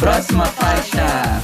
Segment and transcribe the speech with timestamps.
[0.00, 1.42] Próxima faixa.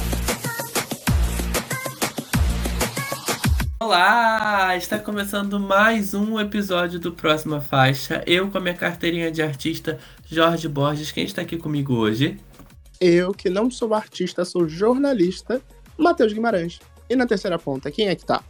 [3.77, 4.77] Olá!
[4.77, 8.23] Está começando mais um episódio do Próxima Faixa.
[8.25, 11.11] Eu com a minha carteirinha de artista, Jorge Borges.
[11.11, 12.39] Quem está aqui comigo hoje?
[13.01, 15.61] Eu, que não sou artista, sou jornalista,
[15.97, 16.79] Matheus Guimarães.
[17.09, 18.41] E na terceira ponta, quem é que tá?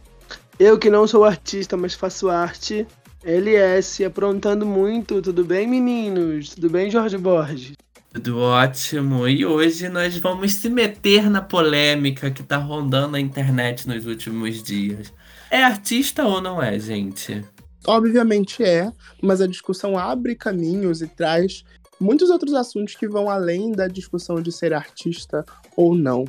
[0.56, 2.86] Eu que não sou artista, mas faço arte,
[3.24, 5.20] LS, aprontando muito.
[5.20, 6.50] Tudo bem, meninos?
[6.50, 7.72] Tudo bem, Jorge Borges?
[8.16, 9.28] Tudo ótimo.
[9.28, 14.62] E hoje nós vamos se meter na polêmica que tá rondando a internet nos últimos
[14.62, 15.12] dias.
[15.50, 17.44] É artista ou não é, gente?
[17.86, 18.90] Obviamente é,
[19.22, 21.62] mas a discussão abre caminhos e traz
[22.00, 25.44] muitos outros assuntos que vão além da discussão de ser artista
[25.76, 26.24] ou não.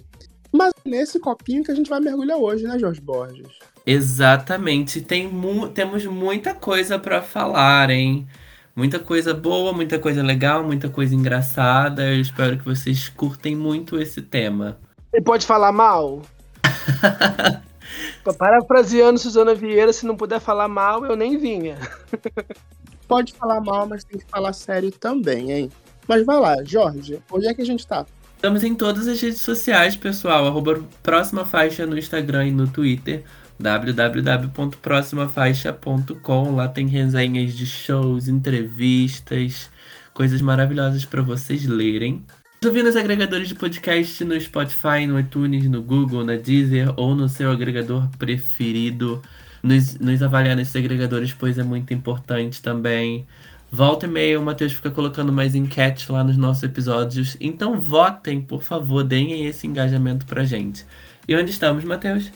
[0.51, 3.47] Mas nesse copinho que a gente vai mergulhar hoje, né, Jorge Borges?
[3.85, 4.99] Exatamente.
[4.99, 8.27] Tem mu temos muita coisa para falar, hein?
[8.77, 12.13] Muita coisa boa, muita coisa legal, muita coisa engraçada.
[12.13, 14.77] Eu espero que vocês curtem muito esse tema.
[15.11, 16.21] E pode falar mal?
[18.37, 21.75] Parafraseando Suzana Vieira, se não puder falar mal, eu nem vinha.
[23.09, 25.71] pode falar mal, mas tem que falar sério também, hein?
[26.07, 28.05] Mas vai lá, Jorge, onde é que a gente tá?
[28.35, 30.45] Estamos em todas as redes sociais, pessoal.
[30.45, 33.23] Arroba Próxima Faixa no Instagram e no Twitter
[33.59, 36.55] www.proximafaixa.com.
[36.55, 39.69] Lá tem resenhas de shows, entrevistas,
[40.13, 42.23] coisas maravilhosas para vocês lerem.
[42.65, 47.29] Ouvir nos agregadores de podcast no Spotify, no iTunes, no Google, na Deezer ou no
[47.29, 49.21] seu agregador preferido.
[49.61, 53.25] Nos, nos avaliar nesses agregadores, pois é muito importante também.
[53.71, 57.35] Volta e meia, o Matheus fica colocando mais enquete lá nos nossos episódios.
[57.39, 60.85] Então votem, por favor, deem esse engajamento pra gente.
[61.27, 62.31] E onde estamos, Matheus?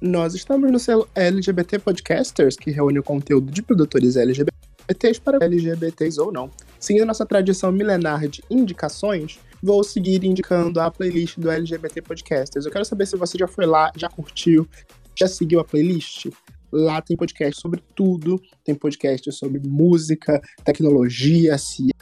[0.00, 6.18] Nós estamos no selo LGBT Podcasters, que reúne o conteúdo de produtores LGBTs para LGBTs
[6.18, 6.50] ou não.
[6.78, 12.64] Seguindo nossa tradição milenar de indicações, vou seguir indicando a playlist do LGBT Podcasters.
[12.64, 14.66] Eu quero saber se você já foi lá, já curtiu,
[15.14, 16.28] já seguiu a playlist.
[16.72, 21.94] Lá tem podcast sobre tudo, tem podcast sobre música, tecnologia, ciência,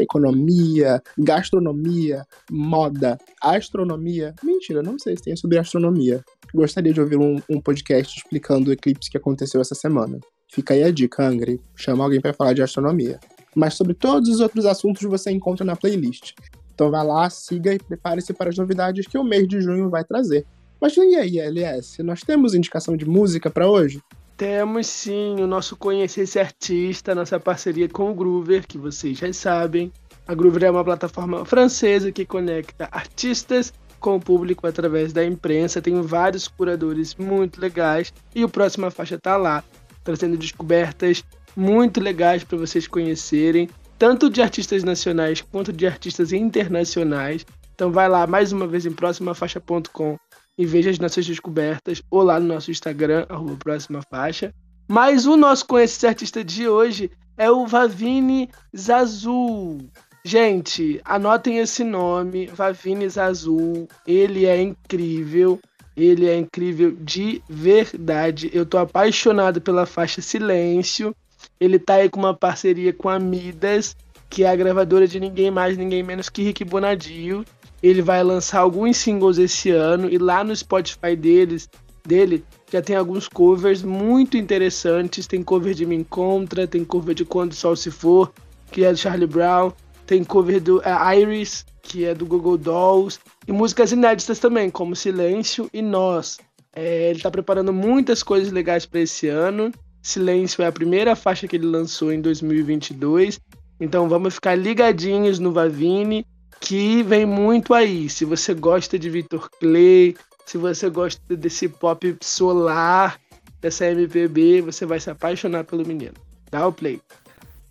[0.00, 4.34] economia, gastronomia, moda, astronomia.
[4.42, 6.24] Mentira, não sei se tem sobre astronomia
[6.54, 10.20] gostaria de ouvir um, um podcast explicando o eclipse que aconteceu essa semana.
[10.48, 11.60] Fica aí a dica, Angry.
[11.74, 13.18] Chama alguém para falar de astronomia.
[13.54, 16.32] Mas sobre todos os outros assuntos você encontra na playlist.
[16.74, 20.04] Então vá lá, siga e prepare-se para as novidades que o mês de junho vai
[20.04, 20.44] trazer.
[20.80, 22.02] Mas e aí, LS?
[22.02, 24.02] Nós temos indicação de música para hoje?
[24.42, 29.32] Temos sim o nosso Conhecer esse Artista, nossa parceria com o Groover, que vocês já
[29.32, 29.92] sabem.
[30.26, 35.80] A Groover é uma plataforma francesa que conecta artistas com o público através da imprensa.
[35.80, 39.62] Tem vários curadores muito legais e o Próxima Faixa tá lá,
[40.02, 41.22] trazendo descobertas
[41.54, 47.46] muito legais para vocês conhecerem, tanto de artistas nacionais quanto de artistas internacionais.
[47.76, 50.18] Então vai lá mais uma vez em próximafaixa.com
[50.56, 54.54] e veja as nossas descobertas ou lá no nosso Instagram, arroba Próxima Faixa.
[54.88, 59.88] Mas o nosso conhecido artista de hoje é o Vavine Zazul.
[60.24, 63.88] Gente, anotem esse nome, Vavines Azul.
[64.06, 65.58] Ele é incrível.
[65.96, 68.50] Ele é incrível de verdade.
[68.52, 71.14] Eu tô apaixonado pela faixa Silêncio.
[71.58, 73.96] Ele tá aí com uma parceria com a Midas,
[74.30, 77.44] que é a gravadora de ninguém mais, ninguém menos que Rick Bonadio.
[77.82, 81.68] Ele vai lançar alguns singles esse ano e lá no Spotify deles,
[82.06, 85.26] dele já tem alguns covers muito interessantes.
[85.26, 88.32] Tem cover de Me Encontra, tem cover de Quando o Sol Se For,
[88.70, 89.72] que é do Charlie Brown.
[90.06, 93.20] Tem cover do uh, Iris, que é do Google Dolls.
[93.46, 96.38] E músicas inéditas também, como Silêncio e Nós.
[96.74, 99.70] É, ele está preparando muitas coisas legais para esse ano.
[100.02, 103.38] Silêncio é a primeira faixa que ele lançou em 2022.
[103.78, 106.24] Então vamos ficar ligadinhos no Vavine,
[106.62, 108.08] que vem muito aí.
[108.08, 113.20] Se você gosta de Victor Clay, se você gosta desse pop solar,
[113.60, 116.14] dessa MPB, você vai se apaixonar pelo menino.
[116.50, 117.00] Dá o play.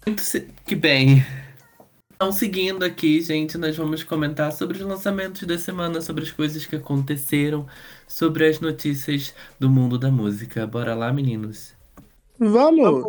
[0.05, 0.21] Muito
[0.65, 1.25] que bem.
[2.13, 6.65] Então, seguindo aqui, gente, nós vamos comentar sobre os lançamentos da semana, sobre as coisas
[6.65, 7.65] que aconteceram,
[8.07, 10.67] sobre as notícias do mundo da música.
[10.67, 11.73] Bora lá, meninos?
[12.37, 13.05] Vamos!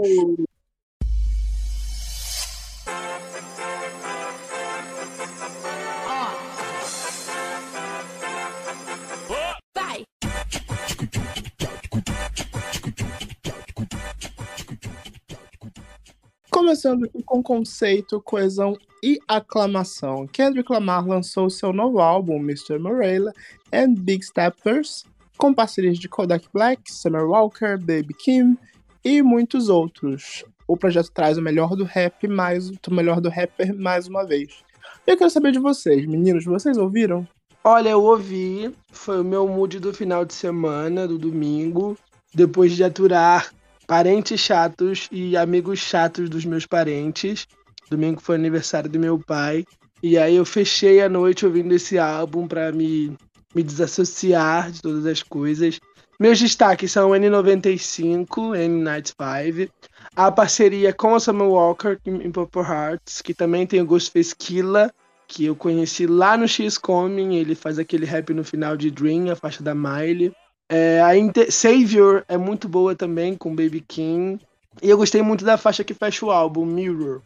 [16.83, 20.27] Começando aqui com conceito, coesão e aclamação.
[20.27, 22.77] Kendrick Lamar lançou seu novo álbum, Mr.
[22.77, 23.33] Morella
[23.73, 25.05] and Big Steppers,
[25.39, 28.59] com parcerias de Kodak Black, Summer Walker, Baby Kim
[29.05, 30.45] e muitos outros.
[30.67, 34.65] O projeto traz o melhor do rap mais o melhor do rapper mais uma vez.
[35.07, 37.25] Eu quero saber de vocês, meninos, vocês ouviram?
[37.63, 41.97] Olha, eu ouvi, foi o meu mood do final de semana, do domingo,
[42.35, 43.53] depois de aturar
[43.87, 47.47] parentes chatos e amigos chatos dos meus parentes.
[47.91, 49.65] Domingo foi aniversário do meu pai.
[50.03, 53.17] E aí eu fechei a noite ouvindo esse álbum para me,
[53.55, 55.79] me desassociar de todas as coisas.
[56.19, 59.69] Meus destaques são N95, N95,
[60.15, 64.93] a parceria com o Samuel Walker em Purple Hearts, que também tem o Ghostface Killa,
[65.27, 69.31] que eu conheci lá no X Coming, ele faz aquele rap no final de Dream,
[69.31, 70.33] a faixa da Miley.
[70.75, 74.39] É, a Inter Savior é muito boa também, com Baby King.
[74.83, 77.21] E eu gostei muito da faixa que fecha o álbum, Mirror.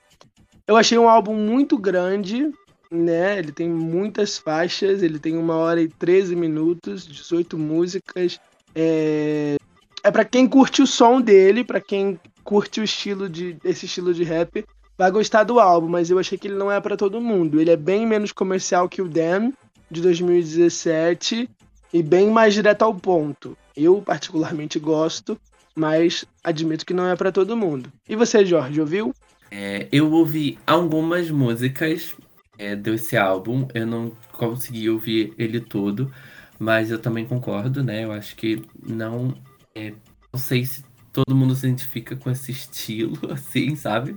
[0.67, 2.51] Eu achei um álbum muito grande,
[2.91, 3.39] né?
[3.39, 8.41] Ele tem muitas faixas, ele tem uma hora e 13 minutos, 18 músicas.
[8.75, 9.55] É,
[10.03, 14.13] é para quem curte o som dele, para quem curte o estilo de esse estilo
[14.13, 14.65] de rap,
[14.99, 17.61] vai gostar do álbum, mas eu achei que ele não é para todo mundo.
[17.61, 19.53] Ele é bem menos comercial que o Damn
[19.89, 21.49] de 2017
[21.93, 23.57] e bem mais direto ao ponto.
[23.77, 25.39] Eu particularmente gosto,
[25.75, 27.93] mas admito que não é para todo mundo.
[28.09, 29.15] E você, Jorge, ouviu?
[29.51, 32.15] É, eu ouvi algumas músicas
[32.59, 33.69] é, desse álbum.
[33.75, 36.13] Eu não consegui ouvir ele todo,
[36.59, 38.05] mas eu também concordo, né?
[38.05, 39.35] Eu acho que não.
[39.75, 39.93] É,
[40.33, 44.17] não sei se todo mundo se identifica com esse estilo, assim, sabe?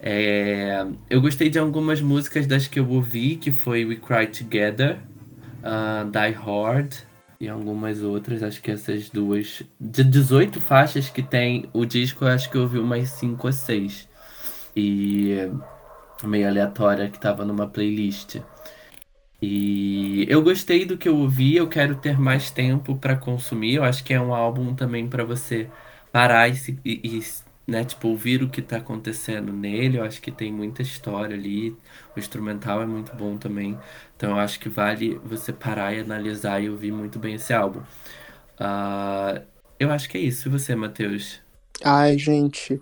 [0.00, 4.98] É, eu gostei de algumas músicas das que eu ouvi, que foi We Cry Together,
[5.62, 6.94] uh, Die Hard
[7.40, 9.62] e algumas outras, acho que essas duas.
[9.80, 14.08] De 18 faixas que tem o disco, acho que eu ouvi umas 5 ou 6.
[14.76, 15.50] E
[16.22, 18.36] meio aleatória que tava numa playlist.
[19.40, 23.74] E eu gostei do que eu ouvi, eu quero ter mais tempo para consumir.
[23.74, 25.68] Eu acho que é um álbum também para você
[26.12, 26.54] parar e,
[26.84, 27.22] e, e
[27.66, 29.98] né, tipo, ouvir o que tá acontecendo nele.
[29.98, 31.76] Eu acho que tem muita história ali.
[32.16, 33.78] O instrumental é muito bom também.
[34.16, 37.80] Então eu acho que vale você parar e analisar e ouvir muito bem esse álbum.
[38.60, 39.42] Uh,
[39.78, 40.48] eu acho que é isso.
[40.48, 41.40] E você, Matheus?
[41.84, 42.80] Ai, gente,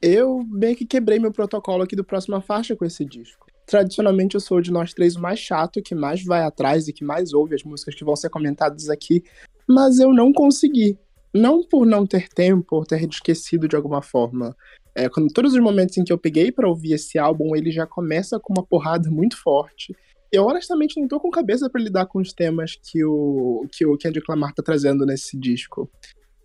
[0.00, 3.46] eu meio que quebrei meu protocolo aqui do Próxima Faixa com esse disco.
[3.66, 7.04] Tradicionalmente eu sou de nós três o mais chato, que mais vai atrás e que
[7.04, 9.22] mais ouve as músicas que vão ser comentadas aqui,
[9.66, 10.98] mas eu não consegui.
[11.34, 14.56] Não por não ter tempo ou ter esquecido de alguma forma.
[14.94, 17.86] É, quando todos os momentos em que eu peguei para ouvir esse álbum, ele já
[17.86, 19.96] começa com uma porrada muito forte.
[20.30, 23.96] Eu honestamente não tô com cabeça para lidar com os temas que o que o
[23.96, 25.90] Kendrick Lamar tá trazendo nesse disco.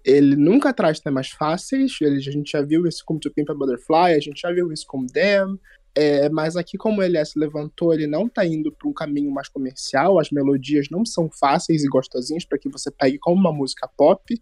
[0.06, 3.54] Ele nunca traz temas fáceis, ele, a gente já viu isso com To Pimp a
[3.54, 5.60] Butterfly, a gente já viu isso com Damn,
[6.00, 9.50] é, mas aqui, como o LS levantou, ele não está indo para um caminho mais
[9.50, 13.90] comercial, as melodias não são fáceis e gostosinhas para que você pegue como uma música
[13.98, 14.40] pop,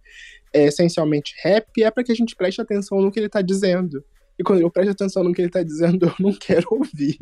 [0.56, 4.04] é essencialmente rap, é para que a gente preste atenção no que ele está dizendo.
[4.40, 7.18] E quando eu presto atenção no que ele está dizendo, eu não quero ouvir.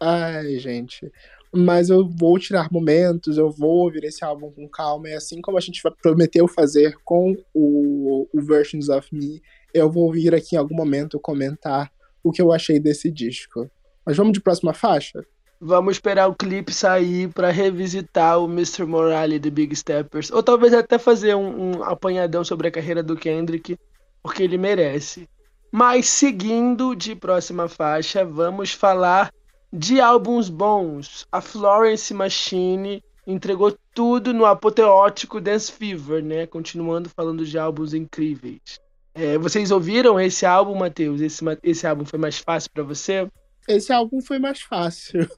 [0.00, 1.10] Ai, gente
[1.52, 5.58] mas eu vou tirar momentos, eu vou ouvir esse álbum com calma, e assim como
[5.58, 9.42] a gente prometeu fazer com o, o Versions of Me,
[9.74, 11.90] eu vou vir aqui em algum momento comentar
[12.22, 13.68] o que eu achei desse disco.
[14.06, 15.24] Mas vamos de próxima faixa?
[15.62, 18.86] Vamos esperar o clipe sair para revisitar o Mr.
[18.86, 23.14] Morale de Big Steppers, ou talvez até fazer um, um apanhadão sobre a carreira do
[23.14, 23.76] Kendrick,
[24.22, 25.28] porque ele merece.
[25.70, 29.30] Mas seguindo de próxima faixa, vamos falar
[29.70, 36.46] de álbuns bons, a Florence Machine entregou tudo no apoteótico Dance Fever, né?
[36.46, 38.80] Continuando falando de álbuns incríveis.
[39.14, 41.20] É, vocês ouviram esse álbum, Matheus?
[41.20, 43.28] Esse, esse álbum foi mais fácil para você?
[43.68, 45.28] Esse álbum foi mais fácil.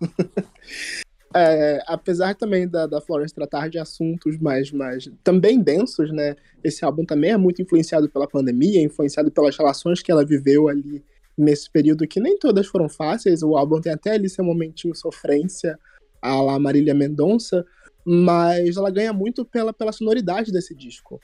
[1.35, 6.37] é, apesar também da, da Florence tratar de assuntos mais, mais também densos, né?
[6.62, 11.05] Esse álbum também é muito influenciado pela pandemia, influenciado pelas relações que ela viveu ali
[11.37, 13.43] nesse período que nem todas foram fáceis.
[13.43, 15.79] O álbum tem até ali seu momentinho sofrência,
[16.21, 17.67] a la Marília Mendonça,
[18.05, 21.21] mas ela ganha muito pela, pela sonoridade desse disco.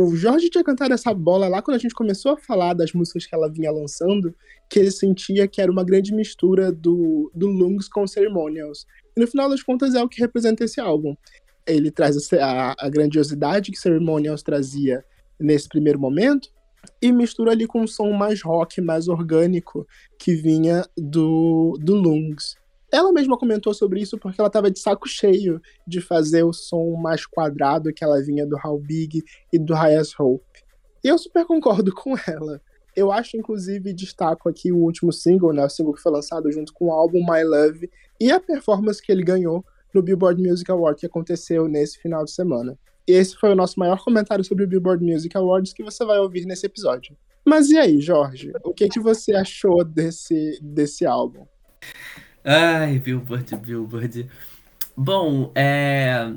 [0.00, 3.26] O Jorge tinha cantado essa bola lá quando a gente começou a falar das músicas
[3.26, 4.32] que ela vinha lançando,
[4.70, 8.86] que ele sentia que era uma grande mistura do, do Lungs com Ceremonials.
[9.16, 11.16] E no final das contas é o que representa esse álbum.
[11.66, 15.04] Ele traz a, a grandiosidade que Ceremonials trazia
[15.36, 16.48] nesse primeiro momento,
[17.02, 19.84] e mistura ali com um som mais rock, mais orgânico
[20.16, 22.54] que vinha do, do Lungs.
[22.90, 26.96] Ela mesma comentou sobre isso porque ela estava de saco cheio de fazer o som
[26.96, 30.44] mais quadrado que ela vinha do How Big e do Highest Hope.
[31.04, 32.60] E eu super concordo com ela.
[32.96, 36.72] Eu acho, inclusive, destaco aqui o último single, né, o single que foi lançado junto
[36.72, 37.88] com o álbum My Love
[38.20, 39.64] e a performance que ele ganhou
[39.94, 42.76] no Billboard Music Award que aconteceu nesse final de semana.
[43.06, 46.18] E esse foi o nosso maior comentário sobre o Billboard Music Awards que você vai
[46.18, 47.16] ouvir nesse episódio.
[47.46, 48.52] Mas e aí, Jorge?
[48.64, 51.46] O que, que você achou desse, desse álbum?
[52.48, 54.30] Ai, Billboard, Billboard.
[54.96, 56.32] Bom, é...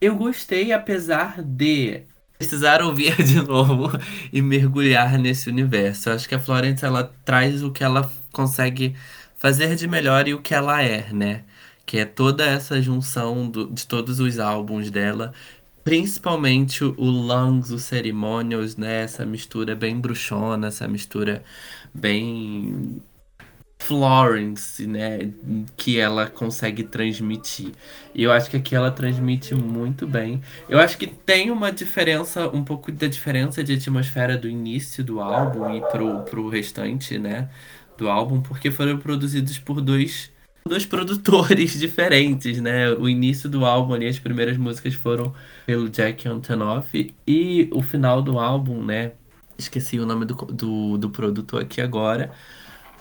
[0.00, 2.06] eu gostei, apesar de
[2.38, 3.90] precisar ouvir de novo
[4.32, 6.10] e mergulhar nesse universo.
[6.10, 8.96] Eu acho que a Florence ela traz o que ela consegue
[9.36, 11.44] fazer de melhor e o que ela é, né?
[11.86, 15.34] Que é toda essa junção do- de todos os álbuns dela,
[15.84, 19.02] principalmente o Lungs, o Ceremonials, né?
[19.04, 21.44] Essa mistura bem bruxona, essa mistura
[21.94, 23.02] bem
[23.84, 25.30] Florence, né,
[25.76, 27.72] que ela consegue transmitir.
[28.14, 30.40] E eu acho que aqui ela transmite muito bem.
[30.70, 35.20] Eu acho que tem uma diferença, um pouco da diferença de atmosfera do início do
[35.20, 37.50] álbum e pro, pro restante, né,
[37.98, 40.32] do álbum, porque foram produzidos por dois,
[40.66, 42.90] dois produtores diferentes, né?
[42.92, 45.34] O início do álbum ali, as primeiras músicas foram
[45.66, 49.12] pelo Jack Antonoff e o final do álbum, né,
[49.58, 52.32] esqueci o nome do, do, do produtor aqui agora,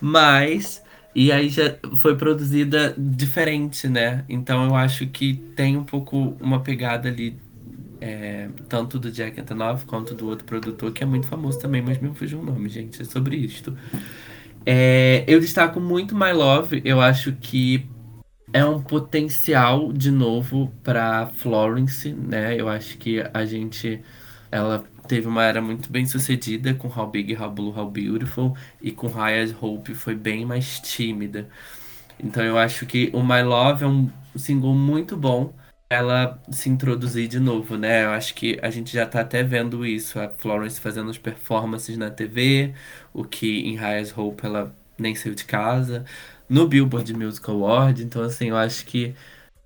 [0.05, 0.83] mas,
[1.15, 4.25] e aí já foi produzida diferente, né?
[4.27, 7.37] Então eu acho que tem um pouco uma pegada ali,
[8.01, 11.99] é, tanto do Jack Antonoff quanto do outro produtor, que é muito famoso também, mas
[11.99, 13.77] me fugiu o nome, gente, é sobre isto.
[14.65, 17.85] É, eu destaco muito My Love, eu acho que
[18.51, 22.59] é um potencial de novo para Florence, né?
[22.59, 24.01] Eu acho que a gente
[24.51, 28.91] ela teve uma era muito bem sucedida com How Big, How Blue, How Beautiful e
[28.91, 31.49] com High Hope foi bem mais tímida.
[32.19, 35.53] Então eu acho que o My Love é um single muito bom
[35.89, 38.05] ela se introduzir de novo, né?
[38.05, 41.97] Eu acho que a gente já tá até vendo isso, a Florence fazendo as performances
[41.97, 42.73] na TV,
[43.13, 46.05] o que em High as Hope ela nem saiu de casa,
[46.49, 49.15] no Billboard Music Award, então assim, eu acho que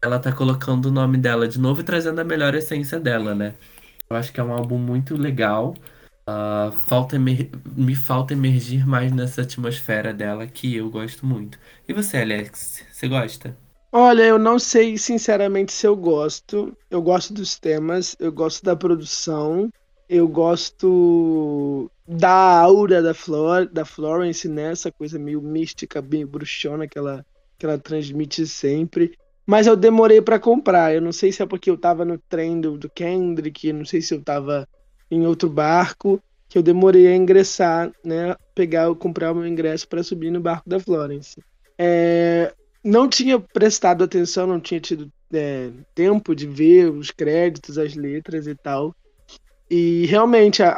[0.02, 3.56] ela tá colocando o nome dela de novo e trazendo a melhor essência dela, né?
[4.10, 5.74] Eu acho que é um álbum muito legal.
[6.26, 11.60] Ah, falta emer- me falta emergir mais nessa atmosfera dela que eu gosto muito.
[11.88, 13.58] E você, Alex, você gosta?
[13.92, 16.78] Olha, eu não sei sinceramente se eu gosto.
[16.90, 19.70] Eu gosto dos temas, eu gosto da produção,
[20.08, 24.74] eu gosto da aura da Flor, da Florence, né?
[24.98, 27.26] Coisa meio mística, bem bruxona que ela,
[27.58, 29.14] que ela transmite sempre.
[29.48, 30.94] Mas eu demorei pra comprar.
[30.94, 34.02] Eu não sei se é porque eu tava no trem do, do Kendrick, não sei
[34.02, 34.68] se eu tava
[35.10, 38.36] em outro barco, que eu demorei a ingressar, né?
[38.54, 41.42] Pegar, comprar o meu ingresso pra subir no barco da Florence.
[41.80, 47.96] É, não tinha prestado atenção, não tinha tido é, tempo de ver os créditos, as
[47.96, 48.94] letras e tal.
[49.70, 50.72] E realmente a,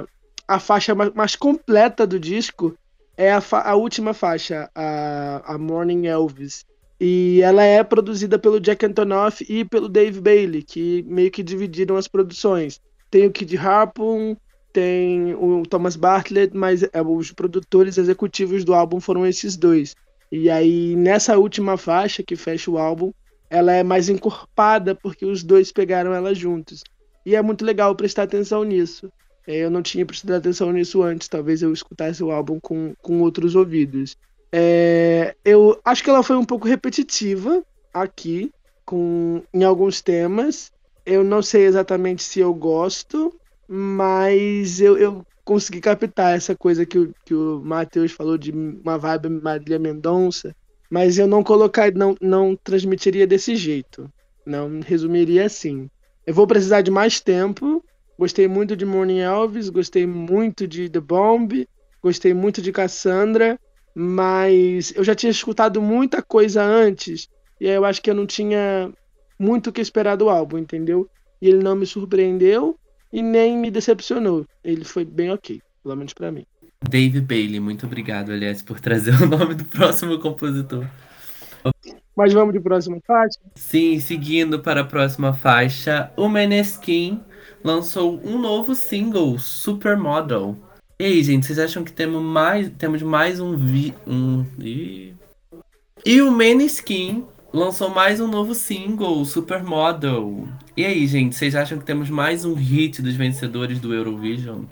[0.00, 0.04] a,
[0.46, 2.74] a, faixa ma- mais completa do disco
[3.16, 6.64] é a, fa- a última faixa, a, a Morning Elvis.
[7.00, 11.96] E ela é produzida pelo Jack Antonoff e pelo Dave Bailey, que meio que dividiram
[11.96, 12.80] as produções.
[13.10, 14.36] Tem o Kid Harpoon,
[14.72, 19.94] tem o Thomas Bartlett, mas é, os produtores executivos do álbum foram esses dois.
[20.30, 23.12] E aí, nessa última faixa que fecha o álbum,
[23.48, 26.82] ela é mais encorpada porque os dois pegaram ela juntos.
[27.24, 29.10] E é muito legal prestar atenção nisso.
[29.46, 33.20] É, Eu não tinha prestado atenção nisso antes, talvez eu escutasse o álbum com, com
[33.22, 34.16] outros ouvidos.
[34.52, 37.62] É, eu acho que ela foi um pouco repetitiva
[37.92, 38.50] aqui,
[38.84, 40.70] com, em alguns temas.
[41.04, 43.34] Eu não sei exatamente se eu gosto,
[43.66, 48.98] mas eu, eu consegui captar essa coisa que o, que o Matheus falou de uma
[48.98, 50.54] vibe Marília Mendonça,
[50.90, 54.10] mas eu não colocar, não, não transmitiria desse jeito.
[54.44, 55.90] Não resumiria assim.
[56.26, 57.84] Eu vou precisar de mais tempo.
[58.18, 61.66] Gostei muito de Morning Elvis, gostei muito de The Bomb,
[62.02, 63.58] gostei muito de Cassandra,
[64.00, 67.28] mas eu já tinha escutado muita coisa antes,
[67.60, 68.92] e aí eu acho que eu não tinha
[69.36, 71.10] muito o que esperar do álbum, entendeu?
[71.42, 72.78] E ele não me surpreendeu
[73.12, 74.46] e nem me decepcionou.
[74.62, 76.46] Ele foi bem ok, pelo menos pra mim.
[76.88, 80.86] Dave Bailey, muito obrigado, aliás, por trazer o nome do próximo compositor.
[82.16, 83.40] Mas vamos de próxima faixa?
[83.56, 87.20] Sim, seguindo para a próxima faixa, o Maneskin
[87.64, 90.56] lançou um novo single, Supermodel.
[91.00, 94.44] E aí, gente, vocês acham que temos mais, temos mais um vi, um.
[96.04, 97.24] E o Maneskin
[97.54, 100.48] lançou mais um novo single, Supermodel.
[100.76, 104.64] E aí, gente, vocês acham que temos mais um hit dos vencedores do Eurovision?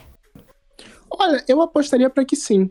[1.08, 2.68] Olha, eu apostaria para que sim.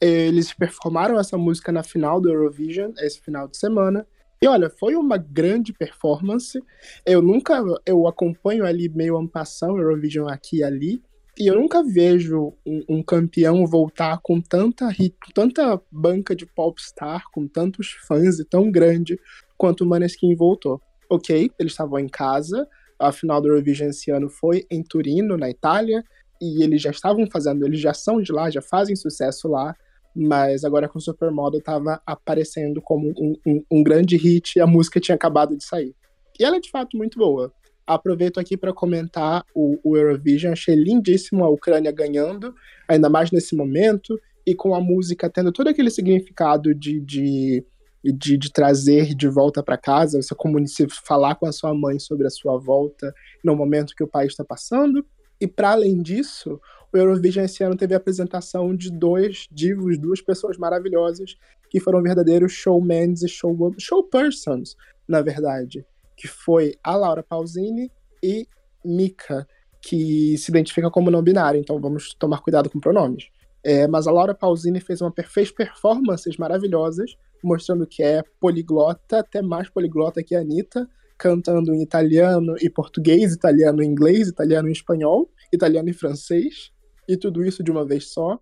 [0.00, 4.06] Eles performaram essa música na final do Eurovision, esse final de semana.
[4.40, 6.58] E olha, foi uma grande performance.
[7.04, 11.02] Eu nunca, eu acompanho ali meio ampassão Eurovision aqui e ali,
[11.38, 14.88] e eu nunca vejo um, um campeão voltar com tanta
[15.34, 19.18] tanta banca de popstar, com tantos fãs e tão grande
[19.56, 20.80] quanto o Maneskin voltou.
[21.10, 22.68] Ok, eles estavam em casa.
[22.98, 26.04] A final do Eurovision esse ano foi em Turino, na Itália,
[26.40, 29.74] e eles já estavam fazendo, eles já são de lá, já fazem sucesso lá,
[30.14, 35.00] mas agora com Supermodel estava aparecendo como um, um, um, grande hit e a música
[35.00, 35.94] tinha acabado de sair.
[36.38, 37.52] E ela é de fato muito boa.
[37.86, 42.54] Aproveito aqui para comentar o, o, Eurovision, achei lindíssimo a Ucrânia ganhando,
[42.88, 47.64] ainda mais nesse momento, e com a música tendo todo aquele significado de, de,
[48.02, 50.34] de, de trazer de volta para casa, você
[50.66, 54.32] se falar com a sua mãe sobre a sua volta no momento que o país
[54.32, 55.04] está passando.
[55.38, 56.58] E para além disso,
[56.92, 61.36] o Eurovision esse ano teve a apresentação de dois divos, duas pessoas maravilhosas,
[61.68, 64.76] que foram verdadeiros showmans e show, showpersons,
[65.06, 65.84] na verdade.
[66.16, 67.90] Que foi a Laura Pausini
[68.22, 68.46] e
[68.84, 69.46] Mika,
[69.82, 73.28] que se identifica como não binário, então vamos tomar cuidado com pronomes.
[73.62, 79.42] É, mas a Laura Pausini fez, uma, fez performances maravilosas, mostrando que é poliglota, até
[79.42, 84.72] mais poliglota que a Anitta, cantando em italiano e português, italiano e inglês, italiano e
[84.72, 86.72] espanhol, italiano e francês
[87.08, 88.38] e tudo isso de uma vez só,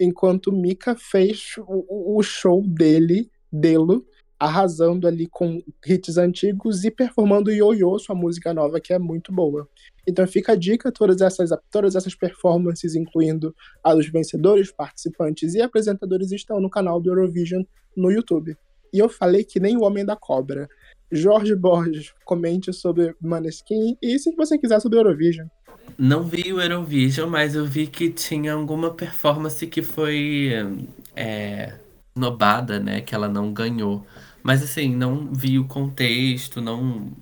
[0.00, 4.02] enquanto Mika fez o, o show dele, dele,
[4.38, 9.68] arrasando ali com hits antigos e performando Yo-Yo, sua música nova, que é muito boa.
[10.06, 15.60] Então fica a dica, todas essas, todas essas performances, incluindo a dos vencedores, participantes e
[15.60, 17.62] apresentadores, estão no canal do Eurovision
[17.96, 18.56] no YouTube.
[18.92, 20.68] E eu falei que nem o Homem da Cobra.
[21.10, 25.46] Jorge Borges, comente sobre Maneskin e se você quiser sobre Eurovision.
[25.96, 30.50] Não vi o Eurovision, mas eu vi que tinha alguma performance que foi
[31.16, 31.72] é,
[32.14, 33.00] nobada, né?
[33.00, 34.06] Que ela não ganhou.
[34.48, 37.12] Mas assim, não vi o contexto, não,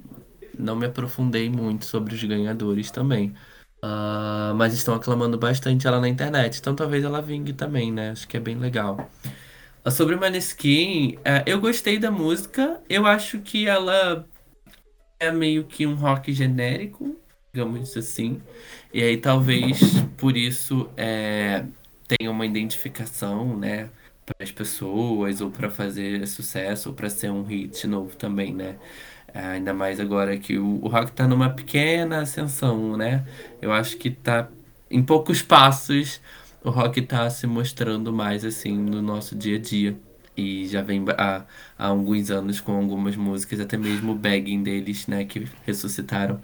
[0.57, 3.35] não me aprofundei muito sobre os ganhadores também.
[3.83, 6.61] Uh, mas estão aclamando bastante ela na internet.
[6.61, 8.13] Então talvez ela vingue também, né?
[8.13, 9.11] Acho que é bem legal.
[9.85, 12.81] Uh, sobre Maneskin, uh, eu gostei da música.
[12.89, 14.25] Eu acho que ela
[15.19, 17.17] é meio que um rock genérico
[17.53, 18.41] digamos assim.
[18.95, 19.81] E aí talvez
[20.17, 21.65] por isso é,
[22.07, 23.91] tenha uma identificação, né?
[24.27, 28.77] Para as pessoas, ou para fazer sucesso, ou para ser um hit novo também, né?
[29.33, 33.25] É, ainda mais agora que o, o rock tá numa pequena ascensão, né?
[33.63, 34.49] Eu acho que tá
[34.91, 36.21] em poucos passos
[36.65, 39.97] o rock tá se mostrando mais assim no nosso dia a dia.
[40.37, 41.45] E já vem há,
[41.79, 46.41] há alguns anos com algumas músicas, até mesmo o bagging deles, né, que ressuscitaram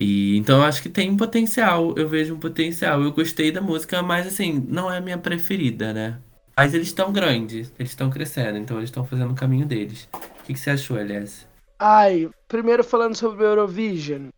[0.00, 3.02] e então eu acho que tem potencial, eu vejo um potencial.
[3.02, 6.18] Eu gostei da música, mas assim, não é a minha preferida, né?
[6.56, 10.08] Mas eles estão grandes, eles estão crescendo, então eles estão fazendo o caminho deles.
[10.12, 11.46] O que, que você achou, Elias?
[11.78, 14.28] Ai, primeiro falando sobre o Eurovision.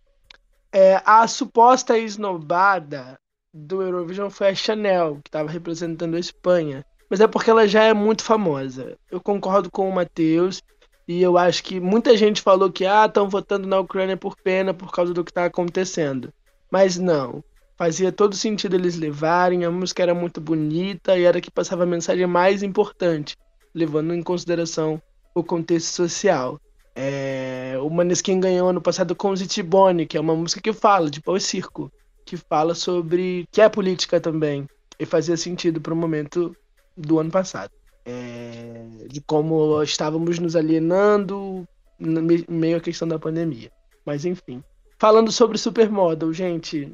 [0.72, 3.18] É, a suposta esnobada
[3.52, 6.84] do Eurovision foi a Chanel, que estava representando a Espanha.
[7.08, 8.96] Mas é porque ela já é muito famosa.
[9.10, 10.62] Eu concordo com o Matheus.
[11.06, 14.72] E eu acho que muita gente falou que ah, estão votando na Ucrânia por pena
[14.72, 16.32] por causa do que está acontecendo.
[16.70, 17.44] Mas não.
[17.76, 21.86] Fazia todo sentido eles levarem, a música era muito bonita e era que passava a
[21.86, 23.36] mensagem mais importante,
[23.74, 25.00] levando em consideração
[25.34, 26.60] o contexto social.
[26.94, 27.76] É...
[27.82, 31.36] O Maneskin ganhou ano passado com Zitibone, que é uma música que fala de pau
[31.36, 31.90] e circo,
[32.24, 36.56] que fala sobre que é política também, e fazia sentido para o momento
[36.96, 37.72] do ano passado
[38.04, 41.66] é, de como estávamos nos alienando
[41.98, 43.70] meio à questão da pandemia.
[44.04, 44.62] Mas enfim.
[44.98, 46.92] Falando sobre Supermodel, gente,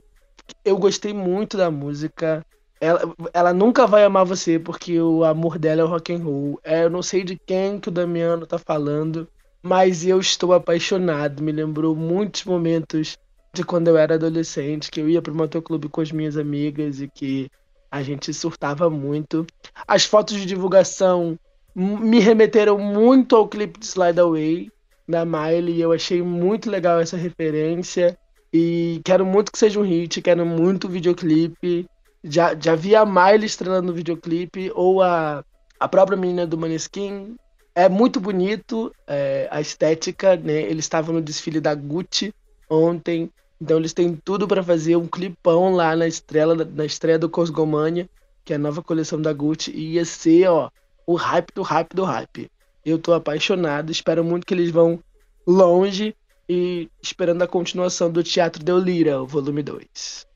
[0.64, 2.44] eu gostei muito da música.
[2.81, 6.61] Ela, ela nunca vai amar você porque o amor dela é o rock and roll.
[6.64, 9.29] É, eu não sei de quem que o Damiano tá falando,
[9.62, 11.42] mas eu estou apaixonado.
[11.42, 13.18] Me lembrou muitos momentos
[13.53, 17.09] de quando eu era adolescente, que eu ia pro motoclube com as minhas amigas e
[17.09, 17.50] que
[17.90, 19.46] a gente surtava muito.
[19.87, 21.38] As fotos de divulgação
[21.74, 24.70] me remeteram muito ao clipe de Slide Away
[25.09, 25.81] da Miley.
[25.81, 28.16] Eu achei muito legal essa referência.
[28.53, 31.87] E quero muito que seja um hit, quero muito videoclipe.
[32.23, 35.45] Já, já vi a Miley estrelando videoclipe, ou a,
[35.79, 37.37] a própria menina do Maneskin.
[37.75, 40.63] É muito bonito é, a estética, né?
[40.63, 42.35] Eles estavam no desfile da Gucci
[42.69, 43.31] ontem.
[43.61, 48.09] Então eles têm tudo para fazer um clipão lá na estreia, na estreia do Cosgomania,
[48.45, 50.71] que é a nova coleção da Gucci, e ia ser, ó,
[51.07, 52.51] o hype do hype do hype.
[52.85, 54.99] Eu tô apaixonado, espero muito que eles vão
[55.47, 56.15] longe
[56.53, 60.27] e esperando a continuação do Teatro Del Lira, o volume 2.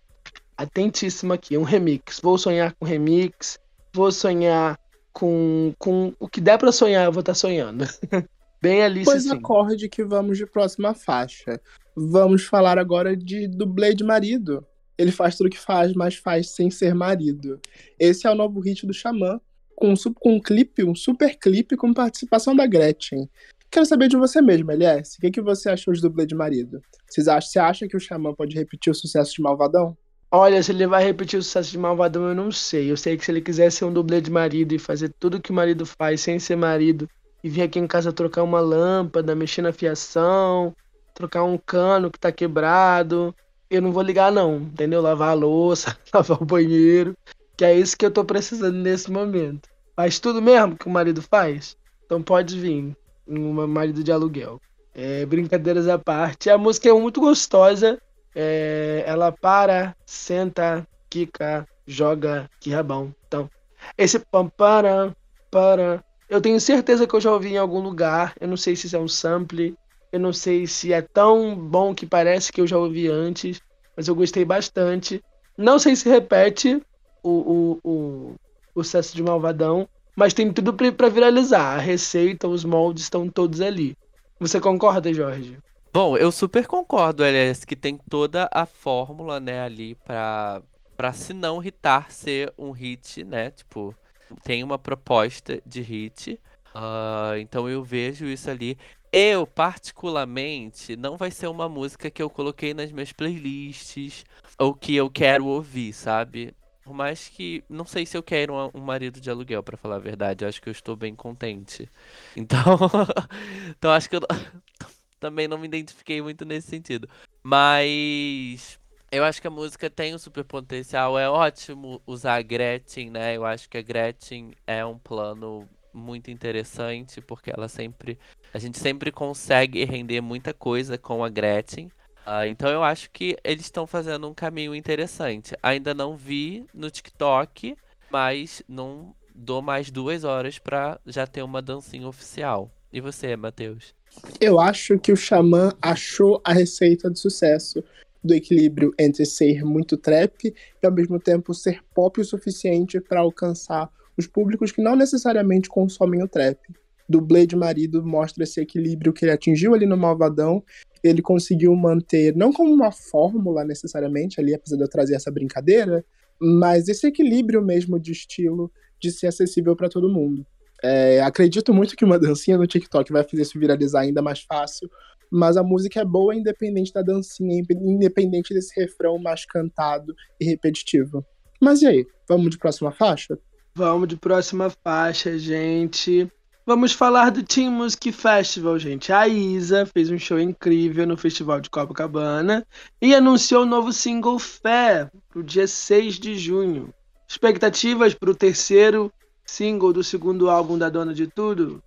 [0.57, 2.21] Atentíssimo aqui, um remix.
[2.23, 3.59] Vou sonhar com remix,
[3.93, 4.79] vou sonhar
[5.13, 7.85] com, com o que der para sonhar, eu vou estar tá sonhando.
[8.63, 9.33] Bem Alice, Pois sim.
[9.33, 11.61] acorde que vamos de próxima faixa.
[11.97, 14.65] Vamos falar agora de dublê de marido.
[14.97, 17.59] Ele faz tudo que faz, mas faz sem ser marido.
[17.99, 19.41] Esse é o novo hit do Xamã,
[19.75, 23.29] com um, com um clipe, um super clipe com participação da Gretchen.
[23.75, 25.17] Quero saber de você mesmo, Elias.
[25.17, 26.81] O que, que você achou de dublê de marido?
[27.11, 29.99] Você acha, você acha que o Xamã pode repetir o sucesso de Malvadão?
[30.31, 32.89] Olha, se ele vai repetir o sucesso de Malvadão, eu não sei.
[32.89, 35.51] Eu sei que se ele quiser ser um dublê de marido e fazer tudo que
[35.51, 37.11] o marido faz sem ser marido,
[37.43, 40.73] e vir aqui em casa trocar uma lâmpada, mexer na fiação,
[41.13, 43.35] trocar um cano que tá quebrado,
[43.69, 45.03] eu não vou ligar não, entendeu?
[45.03, 47.13] Lavar a louça, lavar o banheiro,
[47.57, 49.69] que é isso que eu tô precisando nesse momento.
[49.97, 51.77] Faz tudo mesmo que o marido faz?
[52.07, 54.61] Então pode vir, um marido de aluguel.
[54.95, 56.51] É, brincadeiras à parte.
[56.51, 57.99] A música é muito gostosa.
[58.35, 63.15] É, ela para, senta, quica, joga, que rabão.
[63.27, 63.51] Então,
[63.97, 65.15] esse pam para,
[65.51, 66.05] para.
[66.29, 68.35] Eu tenho certeza que eu já ouvi em algum lugar.
[68.41, 69.77] Eu não sei se isso é um sample.
[70.13, 73.61] Eu não sei se é tão bom que parece que eu já ouvi antes.
[73.97, 75.23] Mas eu gostei bastante.
[75.57, 76.83] Não sei se repete
[77.23, 78.35] o, o, o,
[78.75, 79.89] o sucesso de Malvadão.
[80.17, 81.77] Mas tem tudo para viralizar.
[81.77, 83.97] A receita, os moldes estão todos ali.
[84.39, 85.59] Você concorda, Jorge?
[85.93, 90.61] Bom, eu super concordo, Elias, que tem toda a fórmula, né, ali pra,
[90.97, 93.51] pra se não hitar ser um hit, né?
[93.51, 93.95] Tipo,
[94.43, 96.41] tem uma proposta de hit.
[96.75, 98.77] Uh, então eu vejo isso ali.
[99.13, 104.25] Eu, particularmente, não vai ser uma música que eu coloquei nas minhas playlists
[104.59, 106.53] ou que eu quero ouvir, sabe?
[106.85, 107.65] Por mais que.
[107.69, 110.45] Não sei se eu quero um, marido de aluguel, para falar a verdade.
[110.45, 111.89] Eu acho que eu estou bem contente.
[112.37, 112.79] Então.
[113.79, 114.21] então acho que eu
[115.19, 117.09] também não me identifiquei muito nesse sentido.
[117.43, 118.79] Mas.
[119.11, 121.19] Eu acho que a música tem um super potencial.
[121.19, 123.37] É ótimo usar a Gretchen, né?
[123.37, 128.19] Eu acho que a Gretchen é um plano muito interessante, porque ela sempre.
[128.53, 131.89] A gente sempre consegue render muita coisa com a Gretchen.
[132.27, 135.55] Uh, então eu acho que eles estão fazendo um caminho interessante.
[135.63, 137.77] Ainda não vi no TikTok,
[138.11, 142.71] mas não dou mais duas horas para já ter uma dancinha oficial.
[142.93, 143.95] E você, Matheus?
[144.41, 147.83] Eu acho que o Xamã achou a receita de sucesso
[148.23, 153.21] do equilíbrio entre ser muito trap e ao mesmo tempo ser pop o suficiente para
[153.21, 156.59] alcançar os públicos que não necessariamente consomem o trap.
[157.07, 160.63] Dublê de Marido mostra esse equilíbrio que ele atingiu ali no Malvadão.
[161.05, 166.05] Ele conseguiu manter, não como uma fórmula necessariamente ali, apesar de eu trazer essa brincadeira,
[166.41, 170.47] mas esse equilíbrio mesmo de estilo de ser acessível para todo mundo.
[170.83, 174.91] É, acredito muito que uma dancinha no TikTok vai fazer isso viralizar ainda mais fácil,
[175.31, 181.25] mas a música é boa independente da dancinha, independente desse refrão mais cantado e repetitivo.
[181.61, 183.39] Mas e aí, vamos de próxima faixa?
[183.77, 186.31] Vamos de próxima faixa, gente.
[186.67, 189.13] Vamos falar do Team Music Festival, gente.
[189.13, 192.67] A Isa fez um show incrível no Festival de Copacabana
[193.03, 196.89] e anunciou o novo single Fé pro dia 6 de junho.
[197.29, 199.13] Expectativas para o terceiro
[199.45, 201.83] single do segundo álbum da Dona de Tudo.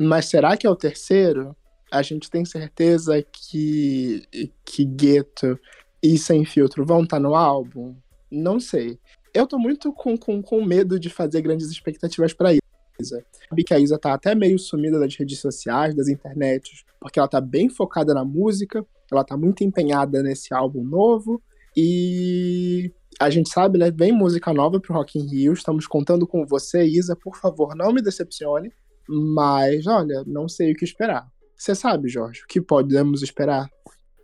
[0.00, 1.54] Mas será que é o terceiro?
[1.92, 4.26] A gente tem certeza que,
[4.64, 5.60] que Gueto
[6.02, 7.94] e Sem Filtro vão estar tá no álbum?
[8.30, 8.98] Não sei.
[9.34, 12.54] Eu tô muito com, com, com medo de fazer grandes expectativas para
[13.00, 13.24] Isa.
[13.48, 17.28] Sabe que a Isa tá até meio sumida das redes sociais, das internets, porque ela
[17.28, 21.42] tá bem focada na música, ela tá muito empenhada nesse álbum novo
[21.76, 23.90] e a gente sabe, né?
[23.90, 25.52] Vem música nova pro Rock in Rio.
[25.52, 27.14] Estamos contando com você, Isa.
[27.14, 28.72] Por favor, não me decepcione.
[29.08, 31.26] Mas, olha, não sei o que esperar.
[31.56, 33.70] Você sabe, Jorge, o que podemos esperar?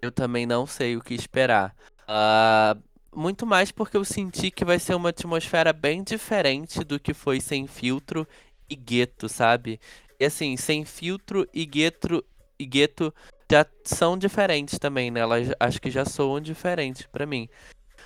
[0.01, 1.75] Eu também não sei o que esperar.
[2.03, 2.83] Uh,
[3.15, 7.41] muito mais porque eu senti que vai ser uma atmosfera bem diferente do que foi
[7.41, 8.27] sem filtro
[8.69, 9.81] e gueto, sabe?
[10.19, 12.25] E assim, sem filtro e gueto,
[12.59, 13.13] e gueto
[13.51, 15.21] já são diferentes também, né?
[15.21, 17.49] Elas acho que já soam diferentes para mim.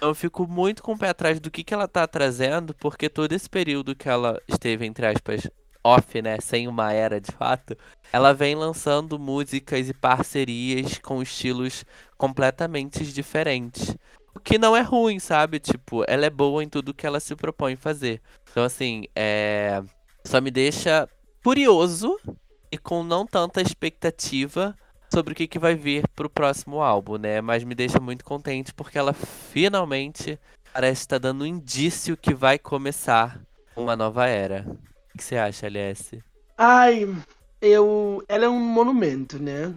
[0.00, 3.32] Eu fico muito com o pé atrás do que, que ela tá trazendo, porque todo
[3.32, 5.48] esse período que ela esteve, entre aspas,
[5.82, 6.38] off, né?
[6.40, 7.76] Sem uma era de fato,
[8.12, 11.84] ela vem lançando músicas e parcerias com estilos
[12.18, 13.96] completamente diferentes.
[14.34, 15.58] O que não é ruim, sabe?
[15.60, 18.20] Tipo, ela é boa em tudo que ela se propõe fazer.
[18.50, 19.82] Então, assim, é.
[20.26, 21.08] Só me deixa
[21.42, 22.18] curioso
[22.70, 24.76] e com não tanta expectativa
[25.08, 27.40] sobre o que, que vai vir pro próximo álbum, né?
[27.40, 30.36] Mas me deixa muito contente porque ela finalmente
[30.72, 33.40] parece estar dando um indício que vai começar
[33.76, 34.66] uma nova era.
[35.14, 36.20] O que você acha, LS?
[36.58, 37.08] Ai,
[37.62, 38.20] eu.
[38.28, 39.72] Ela é um monumento, né?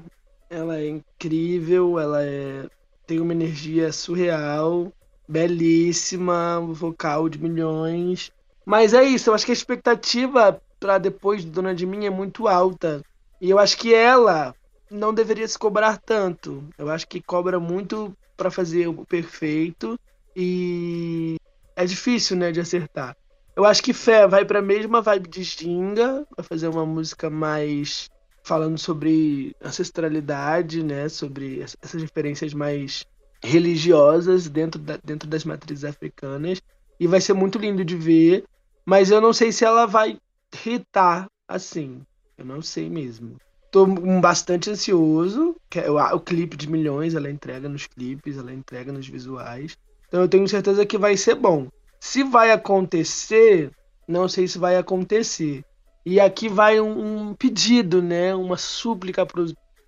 [0.49, 2.65] Ela é incrível, ela é...
[3.05, 4.91] tem uma energia surreal,
[5.27, 8.31] belíssima, vocal de milhões.
[8.69, 12.09] Mas é isso, eu acho que a expectativa para depois do Dona de Mim é
[12.11, 13.03] muito alta.
[13.41, 14.53] E eu acho que ela
[14.91, 16.63] não deveria se cobrar tanto.
[16.77, 19.99] Eu acho que cobra muito para fazer o perfeito
[20.35, 21.37] e
[21.75, 23.17] é difícil, né, de acertar.
[23.55, 27.27] Eu acho que Fé vai para a mesma vibe de Ginga, vai fazer uma música
[27.27, 28.07] mais
[28.43, 33.03] falando sobre ancestralidade, né, sobre essas referências mais
[33.43, 36.61] religiosas dentro, da, dentro das matrizes africanas.
[36.99, 38.43] E vai ser muito lindo de ver.
[38.85, 40.19] Mas eu não sei se ela vai
[40.65, 42.01] hitar assim.
[42.37, 43.37] Eu não sei mesmo.
[43.71, 43.85] Tô
[44.21, 45.55] bastante ansioso.
[45.75, 49.77] É o, o clipe de milhões, ela entrega nos clipes, ela entrega nos visuais.
[50.07, 51.67] Então eu tenho certeza que vai ser bom.
[51.99, 53.71] Se vai acontecer,
[54.07, 55.63] não sei se vai acontecer.
[56.05, 58.33] E aqui vai um, um pedido, né?
[58.33, 59.27] Uma súplica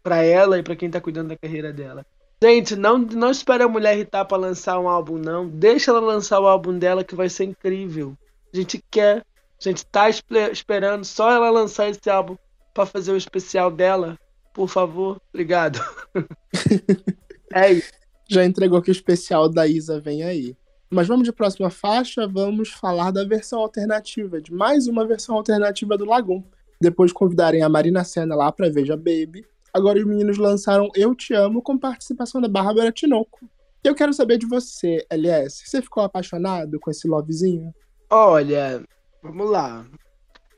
[0.04, 2.06] para ela e para quem tá cuidando da carreira dela.
[2.44, 5.48] Gente, não, não espere a mulher irritar para lançar um álbum, não.
[5.48, 8.16] Deixa ela lançar o álbum dela que vai ser incrível.
[8.54, 9.26] A gente quer.
[9.60, 12.36] A gente tá esperando só ela lançar esse álbum
[12.74, 14.18] para fazer o especial dela.
[14.54, 15.80] Por favor, obrigado.
[17.54, 17.92] é isso.
[18.30, 20.56] Já entregou que o especial da Isa vem aí.
[20.90, 25.98] Mas vamos de próxima faixa, vamos falar da versão alternativa, de mais uma versão alternativa
[25.98, 26.44] do Lagoon.
[26.82, 31.16] Depois de convidarem a Marina Senna lá para Veja Baby, Agora os meninos lançaram Eu
[31.16, 33.40] Te Amo com participação da Bárbara Tinoco.
[33.82, 35.64] Eu quero saber de você, LS.
[35.66, 37.74] Você ficou apaixonado com esse lovezinho?
[38.14, 38.84] Olha,
[39.24, 39.86] vamos lá.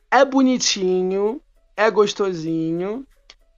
[0.10, 1.40] É bonitinho,
[1.78, 3.06] é gostosinho,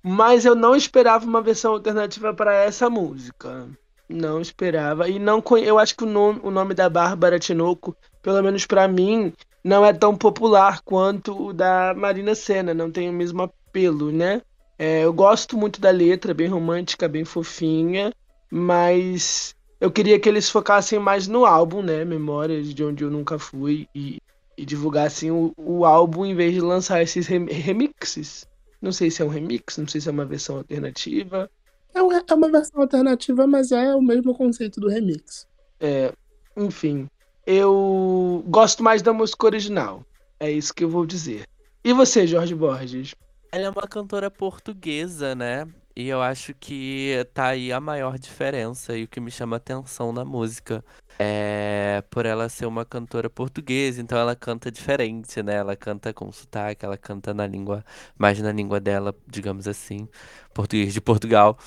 [0.04, 3.70] mas eu não esperava uma versão alternativa para essa música.
[4.10, 5.08] Não esperava.
[5.08, 8.86] E não eu acho que o nome, o nome da Bárbara Tinoco, pelo menos para
[8.86, 9.32] mim,
[9.64, 12.74] não é tão popular quanto o da Marina Senna.
[12.74, 14.42] Não tem o mesmo apelo, né?
[14.78, 18.12] É, eu gosto muito da letra, bem romântica, bem fofinha,
[18.52, 22.06] mas eu queria que eles focassem mais no álbum, né?
[22.06, 24.22] Memórias de onde eu nunca fui e,
[24.58, 28.48] e divulgassem o, o, álbum em vez de lançar esses remixes.
[28.82, 31.50] Não sei se é um remix, não sei se é uma versão alternativa.
[31.94, 35.48] É, é uma versão alternativa, mas é o mesmo conceito do remix.
[35.80, 36.14] É,
[36.56, 37.08] enfim,
[37.46, 40.06] eu gosto mais da música original.
[40.40, 41.48] É isso que eu vou dizer.
[41.84, 43.16] E você, Jorge Borges?
[43.52, 45.66] Ela é uma cantora portuguesa, né?
[45.96, 50.12] E eu acho que tá aí a maior diferença e o que me chama atenção
[50.12, 50.84] na música.
[51.18, 55.56] É por ela ser uma cantora portuguesa, então ela canta diferente, né?
[55.56, 57.86] Ela canta com sotaque, ela canta na língua,
[58.18, 60.10] mais na língua dela, digamos assim,
[60.54, 61.58] português de Portugal.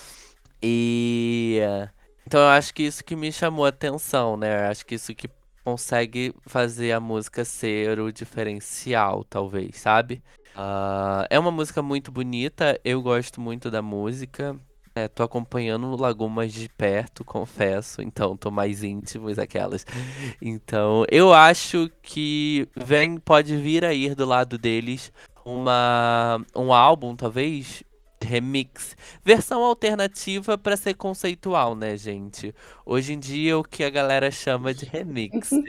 [0.63, 1.61] E
[2.27, 4.67] então eu acho que isso que me chamou atenção, né?
[4.67, 5.31] Eu acho que isso que
[5.65, 10.23] consegue fazer a música ser o diferencial, talvez, sabe?
[10.59, 14.59] Uh, é uma música muito bonita, eu gosto muito da música.
[14.93, 19.87] É, tô acompanhando o Lagomas de perto, confesso, então tô mais íntimos aquelas.
[20.43, 25.13] Então, eu acho que vem, pode vir a ir do lado deles
[25.45, 27.85] uma, um álbum, talvez,
[28.21, 28.97] remix.
[29.25, 32.53] Versão alternativa para ser conceitual, né, gente?
[32.85, 35.51] Hoje em dia o que a galera chama de remix.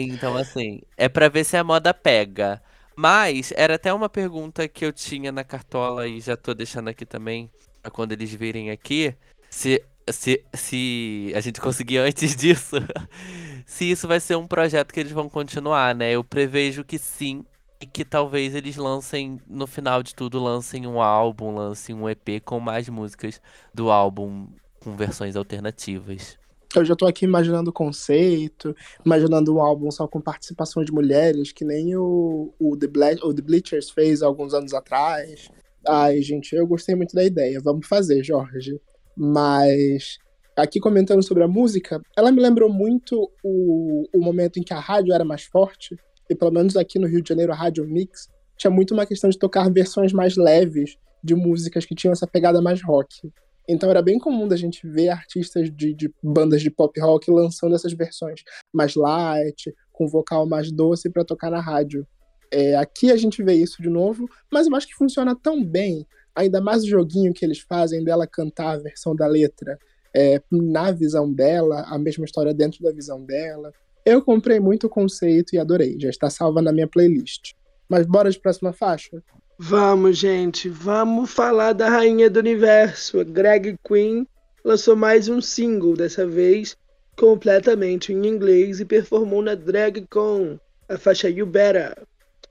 [0.00, 2.62] Então, assim, é para ver se a moda pega.
[3.00, 7.06] Mas era até uma pergunta que eu tinha na cartola e já tô deixando aqui
[7.06, 7.48] também,
[7.80, 9.14] pra quando eles virem aqui,
[9.48, 9.80] se,
[10.10, 12.74] se, se a gente conseguir antes disso,
[13.64, 16.10] se isso vai ser um projeto que eles vão continuar, né?
[16.10, 17.44] Eu prevejo que sim,
[17.80, 22.42] e que talvez eles lancem, no final de tudo, lancem um álbum, lancem um EP
[22.44, 23.40] com mais músicas
[23.72, 24.48] do álbum
[24.80, 26.36] com versões alternativas.
[26.76, 31.50] Eu já tô aqui imaginando o conceito, imaginando um álbum só com participação de mulheres,
[31.50, 32.86] que nem o, o, The,
[33.22, 35.50] o The Bleachers fez alguns anos atrás.
[35.86, 37.60] Ai, gente, eu gostei muito da ideia.
[37.62, 38.78] Vamos fazer, Jorge.
[39.16, 40.18] Mas
[40.54, 44.80] aqui comentando sobre a música, ela me lembrou muito o, o momento em que a
[44.80, 45.96] rádio era mais forte,
[46.28, 49.30] e pelo menos aqui no Rio de Janeiro, a Rádio Mix, tinha muito uma questão
[49.30, 53.32] de tocar versões mais leves de músicas que tinham essa pegada mais rock.
[53.68, 57.74] Então era bem comum da gente ver artistas de, de bandas de pop rock lançando
[57.74, 62.06] essas versões mais light, com vocal mais doce para tocar na rádio.
[62.50, 66.06] É, aqui a gente vê isso de novo, mas eu acho que funciona tão bem,
[66.34, 69.78] ainda mais o joguinho que eles fazem dela cantar a versão da letra
[70.16, 73.72] é, na visão dela, a mesma história dentro da visão dela.
[74.04, 77.52] Eu comprei muito o conceito e adorei, já está salva na minha playlist.
[77.88, 79.22] Mas bora de próxima faixa?
[79.60, 83.18] Vamos, gente, vamos falar da rainha do universo.
[83.18, 84.24] A Greg Queen
[84.64, 86.76] lançou mais um single, dessa vez
[87.18, 91.92] completamente em inglês, e performou na DragCon, a faixa You Better.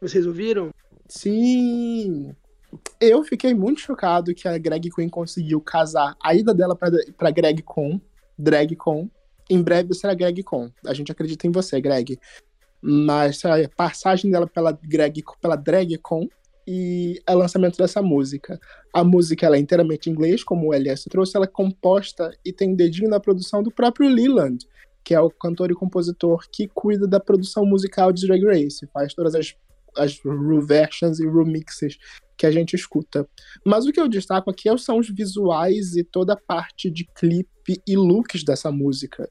[0.01, 0.71] Vocês ouviram?
[1.07, 2.35] Sim!
[2.99, 7.31] Eu fiquei muito chocado que a Greg Queen conseguiu casar a ida dela pra, pra
[7.31, 8.01] GregCon,
[8.37, 9.09] DragCon.
[9.49, 10.69] Em breve será GregCon.
[10.85, 12.19] A gente acredita em você, Greg.
[12.81, 16.27] Mas a passagem dela pela, Greg, pela DragCon
[16.67, 18.59] e o lançamento dessa música.
[18.93, 22.51] A música ela é inteiramente em inglês, como o LS trouxe, ela é composta e
[22.51, 24.67] tem dedinho na produção do próprio Leland,
[25.03, 29.13] que é o cantor e compositor que cuida da produção musical de Drag Race, faz
[29.13, 29.55] todas as,
[29.95, 31.97] as reversions e remixes
[32.37, 33.25] que a gente escuta.
[33.65, 37.81] Mas o que eu destaco aqui são os visuais e toda a parte de clipe
[37.87, 39.29] e looks dessa música.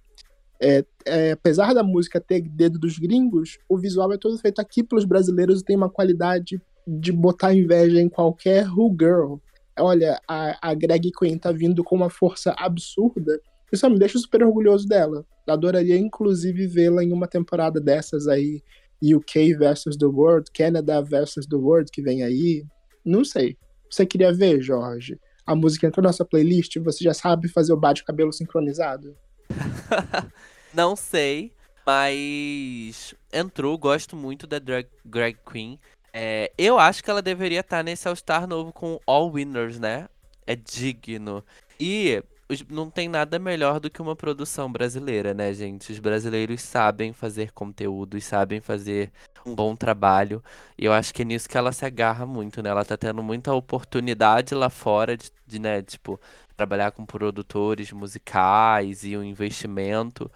[0.59, 4.83] É, é, apesar da música ter dedo dos gringos, o visual é todo feito aqui
[4.83, 9.37] pelos brasileiros e tem uma qualidade de botar inveja em qualquer who girl.
[9.79, 13.41] Olha, a, a Greg Queen tá vindo com uma força absurda.
[13.73, 15.25] Isso me deixa super orgulhoso dela.
[15.47, 18.63] Adoraria, inclusive, vê-la em uma temporada dessas aí,
[19.03, 22.65] UK versus the World, Canada versus the World, que vem aí.
[23.05, 23.57] Não sei.
[23.91, 25.19] Você queria ver, Jorge?
[25.47, 29.17] A música entrou na sua playlist, você já sabe fazer o bate-cabelo sincronizado?
[30.75, 31.53] Não sei,
[31.87, 35.79] mas entrou, gosto muito da Drag, Greg Queen.
[36.19, 40.09] É, eu acho que ela deveria estar tá nesse All-Star novo com All Winners, né?
[40.47, 41.45] É digno.
[41.79, 42.23] E
[42.71, 45.93] não tem nada melhor do que uma produção brasileira, né, gente?
[45.93, 49.13] Os brasileiros sabem fazer conteúdo, sabem fazer
[49.45, 50.43] um bom trabalho.
[50.79, 52.71] E eu acho que é nisso que ela se agarra muito, né?
[52.71, 56.19] Ela tá tendo muita oportunidade lá fora de, de né, tipo,
[56.57, 60.33] trabalhar com produtores musicais e um investimento.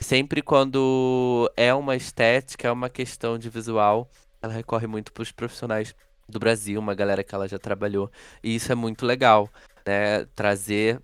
[0.00, 4.08] Sempre quando é uma estética, é uma questão de visual,
[4.42, 5.94] ela recorre muito para os profissionais
[6.28, 8.10] do Brasil, uma galera que ela já trabalhou.
[8.42, 9.48] E isso é muito legal,
[9.86, 10.24] né?
[10.34, 11.00] Trazer.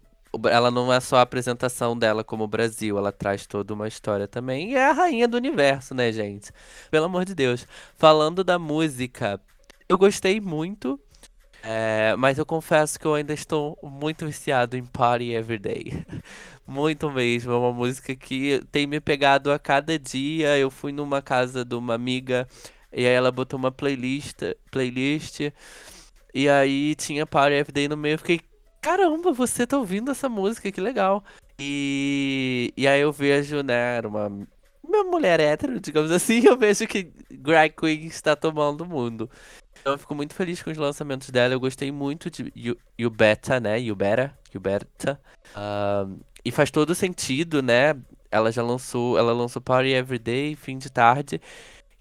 [0.50, 4.72] Ela não é só a apresentação dela como Brasil, ela traz toda uma história também.
[4.72, 6.50] E é a rainha do universo, né, gente?
[6.90, 7.66] Pelo amor de Deus.
[7.96, 9.40] Falando da música,
[9.88, 10.98] eu gostei muito.
[11.64, 16.04] É, mas eu confesso que eu ainda estou muito viciado em Party Everyday.
[16.66, 17.52] Muito mesmo.
[17.52, 20.56] É uma música que tem me pegado a cada dia.
[20.56, 22.46] Eu fui numa casa de uma amiga
[22.92, 24.38] e aí ela botou uma playlist,
[24.70, 25.40] playlist
[26.34, 28.14] e aí tinha Power Every Day no meio.
[28.14, 28.40] Eu fiquei,
[28.80, 31.22] caramba, você tá ouvindo essa música, que legal.
[31.58, 34.30] E, e aí eu vejo, né, uma,
[34.82, 39.30] uma mulher hétero, digamos assim, eu vejo que Greg Queen está tomando o mundo.
[39.80, 41.54] Então eu fico muito feliz com os lançamentos dela.
[41.54, 43.80] Eu gostei muito de You, you Beta, né?
[43.80, 45.20] You Better, You Beta.
[45.56, 47.96] Uh, e faz todo sentido, né?
[48.30, 51.40] Ela já lançou, ela lançou Party Everyday, Fim de Tarde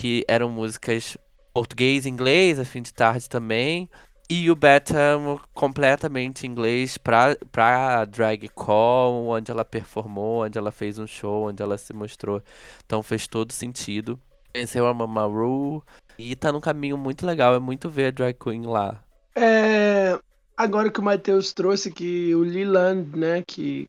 [0.01, 1.15] que eram músicas
[1.53, 3.87] português e inglês, a fim de tarde também.
[4.27, 5.19] E o Beta
[5.53, 11.61] completamente inglês pra, pra Drag Call, onde ela performou, onde ela fez um show, onde
[11.61, 12.41] ela se mostrou.
[12.83, 14.19] Então fez todo sentido.
[14.55, 15.83] Venceu a Mamaru
[16.17, 17.53] e tá num caminho muito legal.
[17.53, 19.03] É muito ver a Drag Queen lá.
[19.35, 20.17] É,
[20.57, 23.87] agora que o Matheus trouxe que o Leland, né, que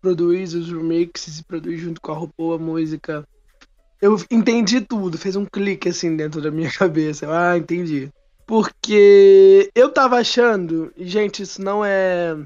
[0.00, 3.24] produz os remixes e produz junto com a RuPaul a música
[4.00, 7.26] eu entendi tudo, fez um clique assim dentro da minha cabeça.
[7.30, 8.10] Ah, entendi.
[8.46, 12.36] Porque eu tava achando, gente, isso não é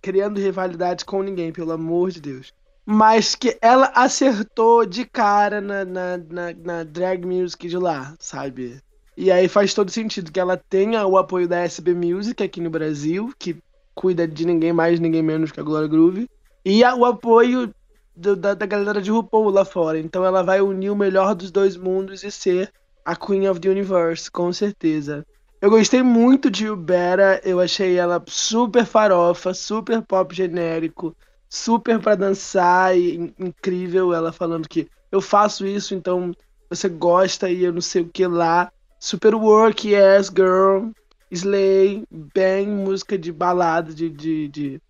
[0.00, 2.52] criando rivalidade com ninguém, pelo amor de Deus.
[2.86, 8.80] Mas que ela acertou de cara na, na, na, na drag music de lá, sabe?
[9.16, 12.70] E aí faz todo sentido que ela tenha o apoio da SB Music aqui no
[12.70, 13.56] Brasil, que
[13.94, 16.26] cuida de ninguém mais, ninguém menos que a Gloria Groove.
[16.64, 17.70] E a, o apoio
[18.14, 19.98] do, da, da galera de RuPaul lá fora.
[19.98, 22.72] Então ela vai unir o melhor dos dois mundos e ser
[23.04, 25.26] a Queen of the Universe, com certeza.
[25.60, 31.14] Eu gostei muito de Ubera, eu achei ela super farofa, super pop genérico,
[31.48, 34.14] super para dançar e incrível.
[34.14, 36.32] Ela falando que eu faço isso, então
[36.68, 38.72] você gosta e eu não sei o que lá.
[38.98, 40.90] Super work, yes, girl.
[41.30, 44.82] Slay, bem música de balada, de, de, de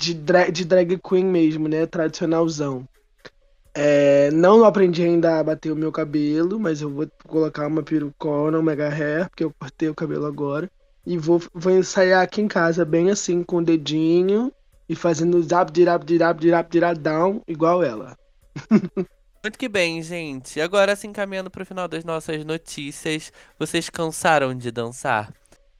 [0.00, 1.84] de, drag, de drag queen mesmo, né?
[1.84, 2.88] Tradicionalzão.
[3.74, 8.58] É, não aprendi ainda a bater o meu cabelo, mas eu vou colocar uma perucona,
[8.58, 10.70] um mega hair, porque eu cortei o cabelo agora.
[11.06, 14.50] E vou, vou ensaiar aqui em casa, bem assim, com o dedinho
[14.88, 18.16] e fazendo zap, dirap, dirap, dirap, down, igual ela.
[19.42, 20.60] Muito que bem, gente.
[20.60, 25.32] Agora, se encaminhando para o final das nossas notícias, vocês cansaram de dançar?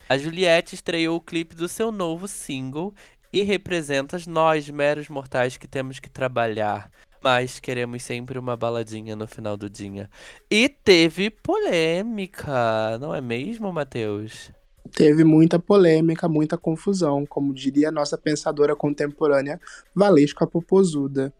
[0.08, 2.94] A Juliette estreou o clipe do seu novo single
[3.32, 6.90] e representas nós, meros mortais, que temos que trabalhar,
[7.22, 10.10] mas queremos sempre uma baladinha no final do dia.
[10.50, 14.50] E teve polêmica, não é mesmo, Matheus?
[14.94, 19.60] Teve muita polêmica, muita confusão, como diria a nossa pensadora contemporânea
[19.94, 21.32] Valesca Popozuda.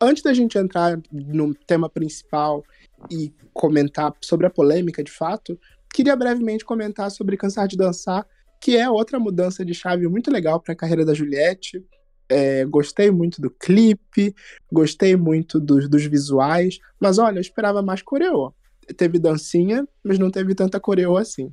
[0.00, 2.64] Antes da gente entrar no tema principal
[3.10, 5.58] e comentar sobre a polêmica de fato,
[5.92, 8.26] queria brevemente comentar sobre Cansar de Dançar,
[8.60, 11.82] que é outra mudança de chave muito legal para a carreira da Juliette.
[12.28, 14.34] É, gostei muito do clipe,
[14.70, 18.52] gostei muito dos, dos visuais, mas olha, eu esperava mais coreô.
[18.96, 21.52] Teve dancinha, mas não teve tanta coreô assim.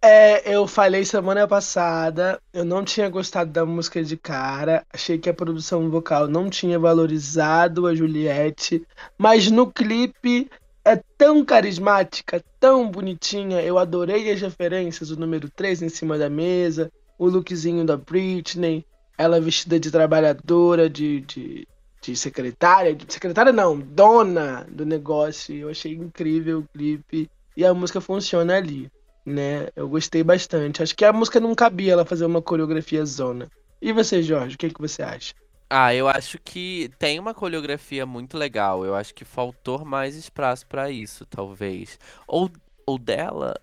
[0.00, 5.28] É, eu falei semana passada, eu não tinha gostado da música de cara, achei que
[5.28, 8.86] a produção vocal não tinha valorizado a Juliette,
[9.18, 10.48] mas no clipe
[10.88, 13.60] é tão carismática, tão bonitinha.
[13.60, 18.84] Eu adorei as referências, o número 3 em cima da mesa, o lookzinho da Britney,
[19.18, 21.68] ela vestida de trabalhadora, de, de,
[22.00, 25.54] de secretária, de secretária não, dona do negócio.
[25.54, 28.90] Eu achei incrível o clipe e a música funciona ali,
[29.26, 29.68] né?
[29.76, 30.82] Eu gostei bastante.
[30.82, 33.50] Acho que a música não cabia ela fazer uma coreografia zona.
[33.82, 35.34] E você, Jorge, o que, que você acha?
[35.70, 38.84] Ah, eu acho que tem uma coreografia muito legal.
[38.86, 41.98] Eu acho que faltou mais espaço pra isso, talvez.
[42.26, 42.50] Ou,
[42.86, 43.54] ou dela,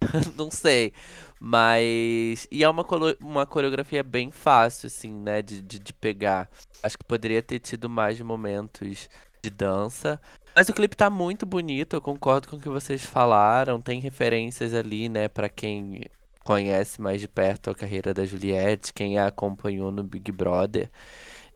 [0.36, 0.92] não sei.
[1.40, 2.46] Mas.
[2.50, 2.84] E é uma,
[3.20, 5.42] uma coreografia bem fácil, assim, né?
[5.42, 6.50] De, de, de pegar.
[6.82, 9.08] Acho que poderia ter tido mais momentos
[9.42, 10.20] de dança.
[10.54, 13.80] Mas o clipe tá muito bonito, eu concordo com o que vocês falaram.
[13.80, 16.02] Tem referências ali, né, pra quem
[16.44, 20.90] conhece mais de perto a carreira da Juliette, quem a acompanhou no Big Brother.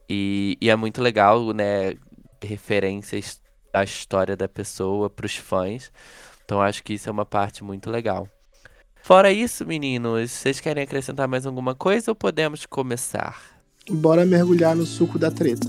[0.09, 1.95] E, e é muito legal, né,
[2.43, 3.41] referências
[3.73, 5.93] da história da pessoa pros fãs.
[6.45, 8.29] Então acho que isso é uma parte muito legal.
[9.03, 13.59] Fora isso, meninos, vocês querem acrescentar mais alguma coisa ou podemos começar?
[13.91, 15.69] Bora mergulhar no suco da treta.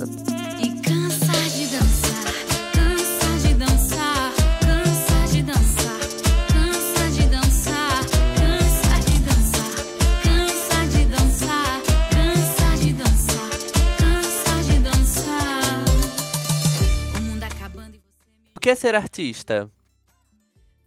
[18.59, 19.71] O que é ser artista?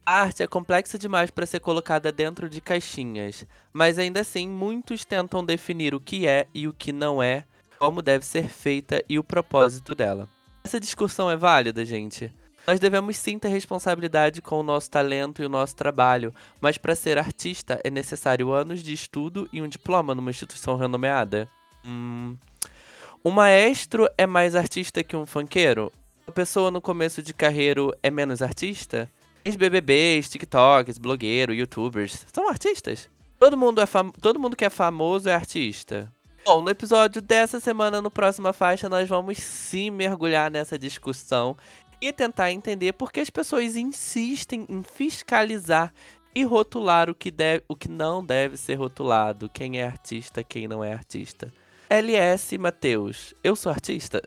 [0.05, 5.07] A arte é complexa demais para ser colocada dentro de caixinhas, mas ainda assim muitos
[5.07, 7.47] tentam definir o que é e o que não é,
[7.79, 10.29] como deve ser feita e o propósito dela.
[10.62, 12.31] Essa discussão é válida, gente.
[12.66, 16.95] Nós devemos sim ter responsabilidade com o nosso talento e o nosso trabalho, mas para
[16.95, 21.49] ser artista é necessário anos de estudo e um diploma numa instituição renomeada?
[21.83, 22.37] Hum.
[23.25, 25.91] Um maestro é mais artista que um funkeiro?
[26.27, 29.11] A pessoa no começo de carreira é menos artista?
[29.45, 33.11] Ex-BBBs, TikToks, blogueiros, YouTubers são artistas.
[33.41, 34.11] Todo mundo, é fam...
[34.11, 36.12] Todo mundo que é famoso é artista.
[36.45, 41.57] Bom, no episódio dessa semana, no Próxima Faixa, nós vamos sim mergulhar nessa discussão
[42.01, 45.93] e tentar entender por que as pessoas insistem em fiscalizar
[46.35, 50.66] e rotular o que, deve, o que não deve ser rotulado, quem é artista, quem
[50.66, 51.53] não é artista.
[51.91, 54.23] LS Matheus, eu sou artista?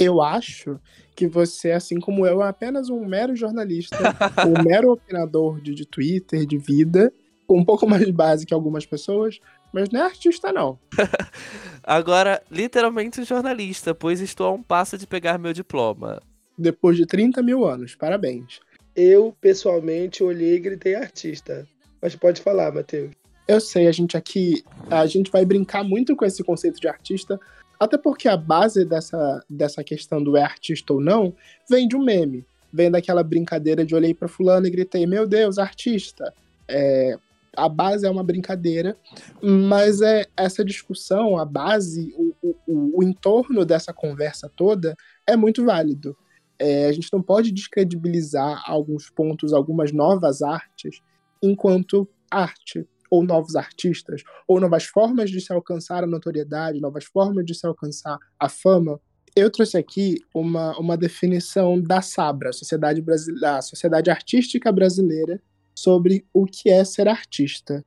[0.00, 0.80] Eu acho
[1.14, 3.96] que você, assim como eu, é apenas um mero jornalista,
[4.48, 7.12] um mero opinador de, de Twitter, de vida,
[7.48, 9.38] um pouco mais de base que algumas pessoas,
[9.72, 10.78] mas não é artista, não.
[11.84, 16.22] Agora, literalmente jornalista, pois estou a um passo de pegar meu diploma.
[16.56, 18.60] Depois de 30 mil anos, parabéns.
[18.94, 21.66] Eu, pessoalmente, olhei e gritei artista.
[22.00, 23.10] Mas pode falar, Matheus.
[23.46, 27.38] Eu sei, a gente aqui, a gente vai brincar muito com esse conceito de artista,
[27.80, 31.34] até porque a base dessa, dessa questão do é artista ou não
[31.68, 32.44] vem de um meme.
[32.70, 36.32] Vem daquela brincadeira de olhei para fulano e gritei, meu Deus, artista.
[36.68, 37.18] É,
[37.56, 38.96] a base é uma brincadeira,
[39.42, 44.94] mas é essa discussão, a base, o, o, o entorno dessa conversa toda
[45.26, 46.14] é muito válido.
[46.58, 51.00] É, a gente não pode descredibilizar alguns pontos, algumas novas artes,
[51.42, 57.44] enquanto arte, ou novos artistas, ou novas formas de se alcançar a notoriedade, novas formas
[57.44, 59.00] de se alcançar a fama.
[59.34, 63.04] Eu trouxe aqui uma, uma definição da Sabra, Sociedade,
[63.44, 65.40] a Sociedade Artística Brasileira,
[65.74, 67.84] sobre o que é ser artista.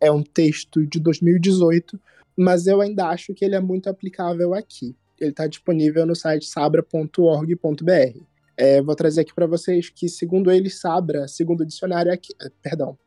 [0.00, 2.00] É um texto de 2018,
[2.36, 4.94] mas eu ainda acho que ele é muito aplicável aqui.
[5.18, 8.20] Ele está disponível no site sabra.org.br.
[8.56, 12.32] É, vou trazer aqui para vocês que, segundo ele, Sabra, segundo o dicionário, aqui,
[12.62, 12.98] perdão,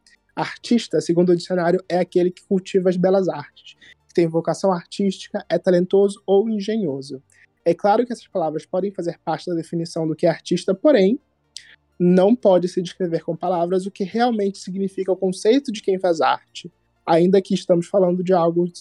[0.41, 3.75] artista, segundo o dicionário, é aquele que cultiva as belas artes,
[4.07, 7.21] que tem vocação artística, é talentoso ou engenhoso.
[7.65, 11.19] É claro que essas palavras podem fazer parte da definição do que é artista, porém,
[11.99, 16.21] não pode se descrever com palavras o que realmente significa o conceito de quem faz
[16.21, 16.71] arte,
[17.05, 18.71] ainda que estamos falando de algo,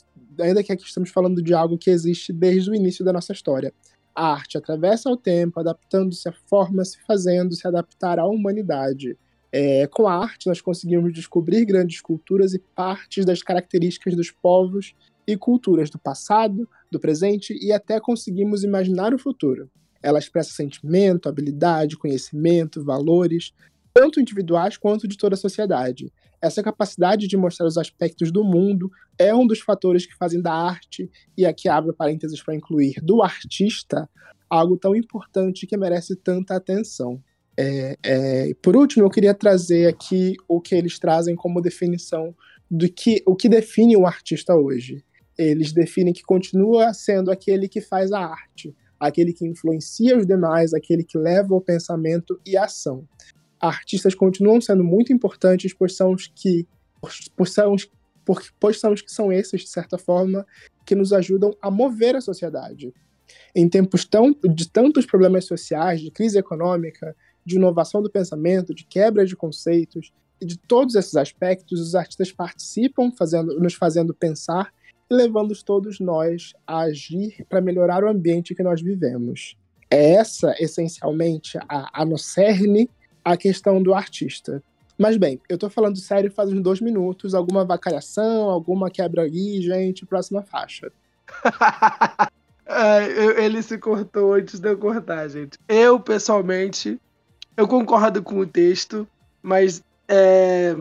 [0.40, 3.72] ainda que aqui estamos falando de algo que existe desde o início da nossa história.
[4.14, 9.16] A arte atravessa o tempo, adaptando-se à forma, se fazendo se adaptar à humanidade.
[9.50, 14.94] É, com a arte, nós conseguimos descobrir grandes culturas e partes das características dos povos
[15.26, 19.70] e culturas do passado, do presente e até conseguimos imaginar o futuro.
[20.02, 23.52] Ela expressa sentimento, habilidade, conhecimento, valores,
[23.92, 26.12] tanto individuais quanto de toda a sociedade.
[26.40, 30.52] Essa capacidade de mostrar os aspectos do mundo é um dos fatores que fazem da
[30.52, 34.08] arte, e aqui abro parênteses para incluir, do artista,
[34.48, 37.20] algo tão importante que merece tanta atenção.
[37.60, 42.32] É, é, por último, eu queria trazer aqui o que eles trazem como definição
[42.70, 45.04] do que o que define um artista hoje.
[45.36, 50.72] Eles definem que continua sendo aquele que faz a arte, aquele que influencia os demais,
[50.72, 53.04] aquele que leva o pensamento e a ação.
[53.60, 56.64] artistas continuam sendo muito importantes, pois são os que,
[57.36, 57.90] pois são, os-
[58.60, 60.46] pois são os que são esses, de certa forma,
[60.86, 62.94] que nos ajudam a mover a sociedade.
[63.56, 67.16] Em tempos tão, de tantos problemas sociais, de crise econômica,
[67.48, 72.30] de inovação do pensamento, de quebra de conceitos, e de todos esses aspectos, os artistas
[72.30, 74.72] participam, fazendo, nos fazendo pensar
[75.10, 79.56] e levando todos nós a agir para melhorar o ambiente que nós vivemos.
[79.90, 82.88] É essa, essencialmente, a, a no cerne,
[83.24, 84.62] a questão do artista.
[84.96, 89.60] Mas bem, eu tô falando sério faz uns dois minutos, alguma vacalhação, alguma quebra aí,
[89.62, 90.92] gente, próxima faixa.
[92.70, 95.58] Ai, ele se cortou antes de eu cortar, gente.
[95.66, 97.00] Eu, pessoalmente,
[97.58, 99.06] eu concordo com o texto,
[99.42, 100.74] mas é,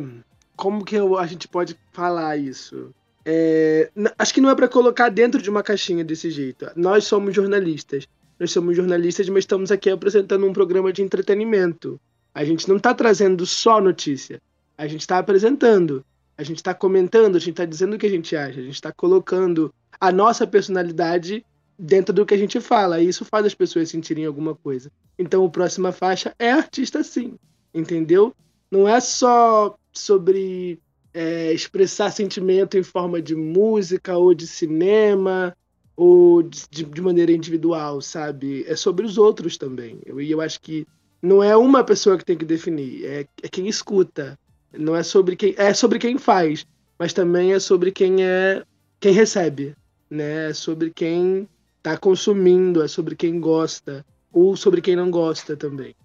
[0.55, 2.91] como que eu- a gente pode falar isso?
[3.25, 6.65] É, acho que não é pra colocar dentro de uma caixinha desse jeito.
[6.75, 8.07] Nós somos jornalistas.
[8.39, 11.99] Nós somos jornalistas, mas estamos aqui apresentando um programa de entretenimento.
[12.33, 14.39] A gente não tá trazendo só notícia.
[14.77, 16.05] A gente tá apresentando.
[16.37, 18.59] A gente tá comentando, a gente tá dizendo o que a gente acha.
[18.59, 21.43] A gente tá colocando a nossa personalidade
[21.77, 23.01] dentro do que a gente fala.
[23.01, 24.91] E isso faz as pessoas sentirem alguma coisa.
[25.17, 27.35] Então, o próxima faixa é artista, sim.
[27.73, 28.33] Entendeu?
[28.71, 30.79] Não é só sobre
[31.13, 35.55] é, expressar sentimento em forma de música ou de cinema
[35.95, 38.63] ou de, de maneira individual, sabe?
[38.67, 39.99] É sobre os outros também.
[40.05, 40.85] Eu- E eu, acho que
[41.21, 44.37] não é uma pessoa que tem que definir, é, é quem escuta.
[44.77, 46.65] Não é sobre quem é sobre quem faz,
[46.99, 48.63] mas também é sobre quem é
[48.99, 49.73] quem recebe,
[50.09, 50.49] né?
[50.49, 51.47] É sobre quem
[51.81, 55.95] tá consumindo, é sobre quem gosta ou sobre quem não gosta também.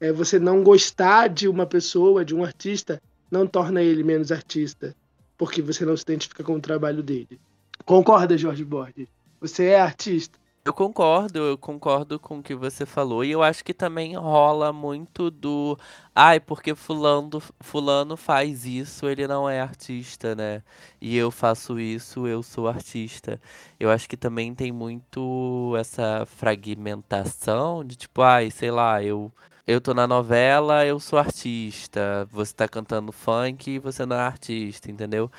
[0.00, 3.00] É você não gostar de uma pessoa, de um artista,
[3.30, 4.96] não torna ele menos artista,
[5.36, 7.38] porque você não se identifica com o trabalho dele.
[7.84, 9.08] Concorda, Jorge Borges?
[9.40, 10.38] Você é artista?
[10.62, 13.24] Eu concordo, eu concordo com o que você falou.
[13.24, 15.78] E eu acho que também rola muito do.
[16.14, 20.62] Ai, porque fulano, fulano faz isso, ele não é artista, né?
[21.00, 23.40] E eu faço isso, eu sou artista.
[23.78, 29.32] Eu acho que também tem muito essa fragmentação de tipo, ai, sei lá, eu.
[29.66, 32.26] Eu tô na novela, eu sou artista.
[32.30, 35.30] Você tá cantando funk, você não é artista, entendeu?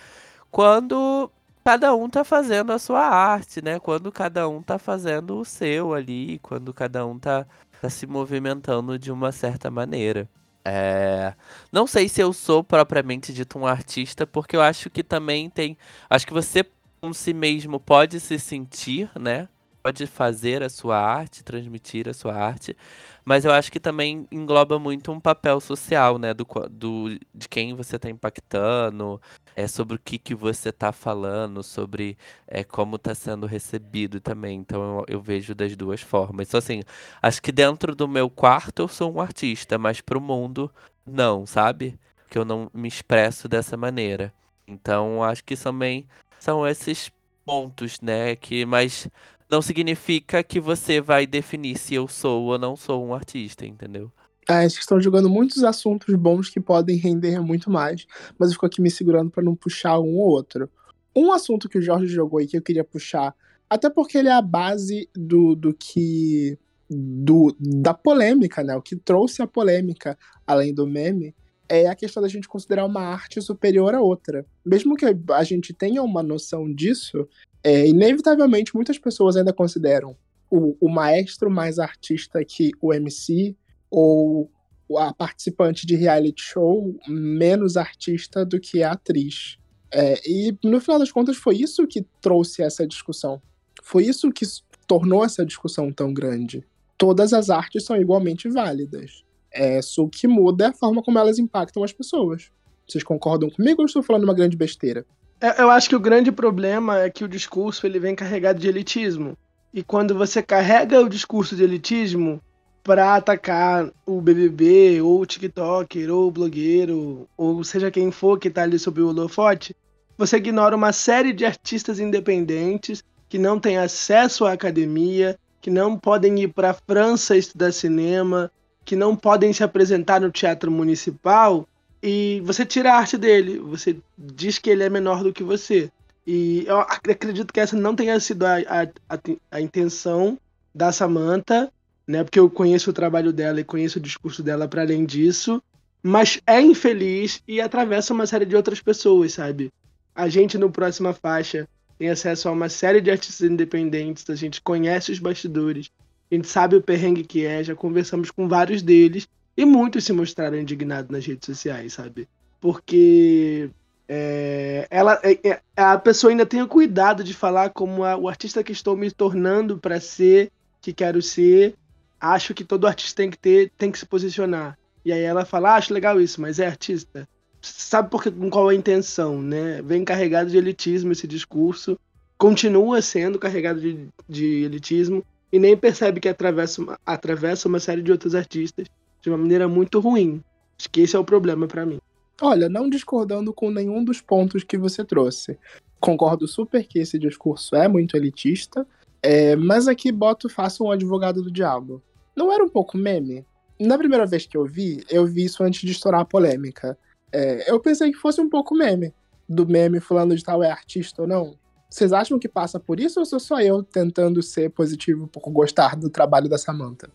[0.50, 1.32] Quando
[1.64, 3.80] cada um tá fazendo a sua arte, né?
[3.80, 7.46] Quando cada um tá fazendo o seu ali, quando cada um tá,
[7.82, 10.28] tá se movimentando de uma certa maneira.
[10.64, 11.34] É...
[11.72, 15.78] Não sei se eu sou propriamente dito um artista, porque eu acho que também tem.
[16.10, 16.66] Acho que você
[17.02, 19.48] com si mesmo pode se sentir, né?
[19.84, 22.78] Pode fazer a sua arte, transmitir a sua arte,
[23.26, 26.34] mas eu acho que também engloba muito um papel social, né?
[26.34, 29.22] Do, do, de quem você tá impactando,
[29.56, 32.18] é sobre o que, que você tá falando, sobre
[32.48, 34.60] é, como tá sendo recebido também.
[34.60, 36.48] Então eu, eu vejo das duas formas.
[36.48, 36.82] Então, assim,
[37.22, 40.72] acho que dentro do meu quarto eu sou um artista, mas pro mundo,
[41.06, 42.00] não, sabe?
[42.30, 44.34] Que eu não me expresso dessa maneira.
[44.68, 46.08] Então, acho que também
[46.40, 47.12] são esses
[47.46, 48.36] pontos, né?
[48.36, 49.08] Que, mas
[49.52, 54.10] não significa que você vai definir se eu sou ou não sou um artista, entendeu?
[54.48, 58.08] Ah, vocês estão jogando muitos assuntos bons que podem render muito mais,
[58.40, 60.70] mas eu fico aqui me segurando para não puxar um ou outro.
[61.16, 63.36] Um assunto que o Jorge jogou e que eu queria puxar,
[63.70, 66.58] até porque ele é a base do, do que.
[66.90, 68.76] Do, da polêmica, né?
[68.76, 71.34] O que trouxe a polêmica, além do meme,
[71.70, 74.46] é a questão da gente considerar uma arte superior a outra.
[74.66, 77.26] Mesmo que a gente tenha uma noção disso,
[77.64, 80.16] é, inevitavelmente muitas pessoas ainda consideram
[80.50, 83.56] o, o maestro mais artista que o MC,
[83.90, 84.52] ou
[84.98, 89.58] a participante de reality show menos artista do que a atriz.
[89.94, 93.42] É, e no final das contas foi isso que trouxe essa discussão.
[93.82, 94.46] Foi isso que
[94.88, 96.66] tornou essa discussão tão grande.
[96.98, 99.24] Todas as artes são igualmente válidas.
[99.54, 102.52] É, só que muda é a forma como elas impactam as pessoas.
[102.88, 105.06] Vocês concordam comigo ou estou falando uma grande besteira?
[105.42, 108.68] Eu, eu acho que o grande problema é que o discurso ele vem carregado de
[108.68, 109.36] elitismo.
[109.74, 112.40] E quando você carrega o discurso de elitismo
[112.84, 118.52] para atacar o BBB, ou o TikToker, ou o blogueiro, ou seja quem for que
[118.52, 119.76] tá ali sob o holofote,
[120.16, 125.98] você ignora uma série de artistas independentes que não têm acesso à academia, que não
[125.98, 128.52] podem ir para a França estudar cinema,
[128.86, 131.68] que não podem se apresentar no teatro municipal,
[132.02, 135.92] e você tira a arte dele, você diz que ele é menor do que você.
[136.26, 139.20] E eu ac- acredito que essa não tenha sido a, a, a,
[139.52, 140.38] a intenção
[140.74, 141.72] da Samantha,
[142.08, 142.24] né?
[142.24, 145.62] Porque eu conheço o trabalho dela e conheço o discurso dela para além disso,
[146.04, 149.72] mas é infeliz e atravessa uma série de outras pessoas, sabe?
[150.16, 154.62] A gente no próxima faixa tem acesso a uma série de artistas independentes, a gente
[154.62, 155.92] conhece os bastidores,
[156.32, 159.28] a gente sabe o perrengue que é, já conversamos com vários deles
[159.62, 162.28] E muitos se mostraram indignados nas redes sociais, sabe?
[162.60, 163.70] Porque
[164.10, 168.28] é, ela, é, é, a pessoa ainda tem o cuidado de falar como a, o
[168.28, 170.52] artista que estou me tornando para ser,
[170.82, 171.76] que quero ser.
[172.20, 174.76] Acho que todo artista tem que ter, tem que se posicionar.
[175.06, 177.30] E aí ela fala, ah, acho legal isso, mas é artista.
[177.62, 179.80] Sabe por que, qual a intenção, né?
[179.84, 182.00] Vem carregado de elitismo esse discurso,
[182.36, 188.02] continua sendo carregado de, de elitismo e nem percebe que atravessa uma, atravessa uma série
[188.02, 188.88] de outros artistas
[189.22, 190.44] de uma maneira muito ruim.
[190.78, 192.00] Acho que esse é o problema para mim.
[192.42, 195.60] Olha, não discordando com nenhum dos pontos que você trouxe.
[196.00, 198.88] Concordo super que esse discurso é muito elitista,
[199.22, 202.02] é, mas aqui boto faço um advogado do diabo.
[202.36, 203.46] Não era um pouco meme?
[203.80, 206.98] Na primeira vez que eu vi, eu vi isso antes de estourar a polêmica.
[207.32, 209.14] É, eu pensei que fosse um pouco meme.
[209.48, 211.56] Do meme fulano de tal é artista ou não.
[211.88, 215.96] Vocês acham que passa por isso ou sou só eu tentando ser positivo por gostar
[215.96, 217.10] do trabalho da Samantha?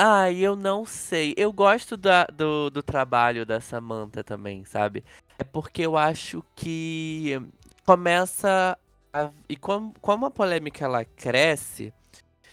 [0.00, 1.34] Ah, eu não sei.
[1.36, 5.04] Eu gosto da- do, do trabalho da Samantha também, sabe?
[5.38, 7.40] É porque eu acho que
[7.84, 8.78] começa
[9.12, 11.92] a, e como, como a polêmica ela cresce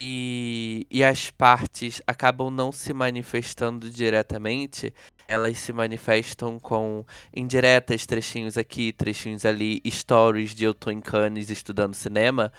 [0.01, 4.93] e, e as partes acabam não se manifestando diretamente,
[5.27, 11.49] elas se manifestam com indiretas, trechinhos aqui, trechinhos ali, stories de eu tô em Cannes
[11.51, 12.51] estudando cinema.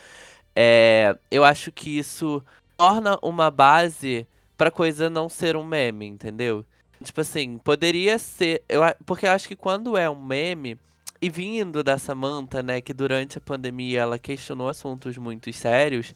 [0.54, 2.42] É, eu acho que isso
[2.76, 4.26] torna uma base
[4.56, 6.64] pra coisa não ser um meme, entendeu?
[7.02, 8.62] Tipo assim, poderia ser.
[8.68, 10.78] Eu, porque eu acho que quando é um meme,
[11.20, 16.14] e vindo da Samantha, né, que durante a pandemia ela questionou assuntos muito sérios,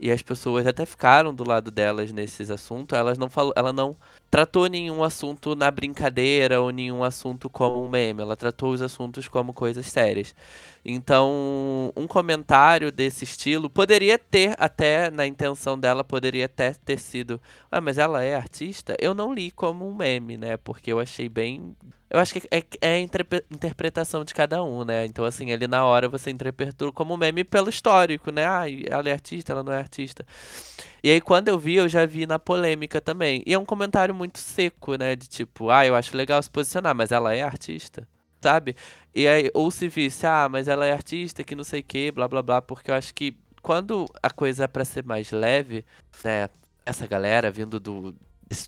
[0.00, 3.94] e as pessoas até ficaram do lado delas nesses assuntos, elas não falou, ela não
[4.30, 9.28] tratou nenhum assunto na brincadeira ou nenhum assunto como um meme, ela tratou os assuntos
[9.28, 10.34] como coisas sérias.
[10.82, 17.38] Então, um comentário desse estilo poderia ter, até na intenção dela, poderia até ter sido
[17.70, 18.96] ah, mas ela é artista?
[18.98, 20.56] Eu não li como um meme, né?
[20.56, 21.76] Porque eu achei bem.
[22.10, 25.06] Eu acho que é, é a interpretação de cada um, né?
[25.06, 28.44] Então, assim, ali na hora você interpretou como meme pelo histórico, né?
[28.44, 30.24] Ah, ela é artista, ela não é artista.
[31.02, 33.42] E aí, quando eu vi, eu já vi na polêmica também.
[33.44, 35.16] E é um comentário muito seco, né?
[35.16, 38.06] De tipo, ah, eu acho legal se posicionar, mas ela é artista,
[38.40, 38.76] sabe?
[39.14, 42.12] E aí, ou se visse, ah, mas ela é artista, que não sei o que,
[42.12, 45.84] blá blá blá, porque eu acho que quando a coisa é pra ser mais leve,
[46.24, 46.48] né?
[46.86, 48.14] essa galera vindo do,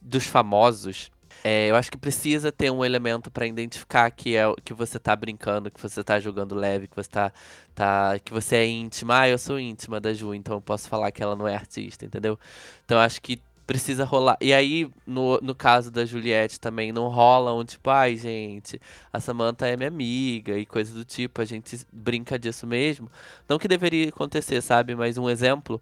[0.03, 1.11] dos famosos,
[1.45, 5.14] é, eu acho que precisa ter um elemento pra identificar que é que você tá
[5.16, 7.32] brincando, que você tá jogando leve, que você tá,
[7.74, 9.20] tá que você é íntima.
[9.20, 12.05] Ah, eu sou íntima da Ju, então eu posso falar que ela não é artista,
[12.05, 12.38] entendeu?
[12.84, 14.36] Então eu acho que precisa rolar.
[14.40, 18.80] E aí, no, no caso da Juliette também, não rola um tipo, ai, gente,
[19.12, 23.11] a Samantha é minha amiga e coisa do tipo, a gente brinca disso mesmo.
[23.49, 24.95] Não que deveria acontecer, sabe?
[24.95, 25.80] Mas um exemplo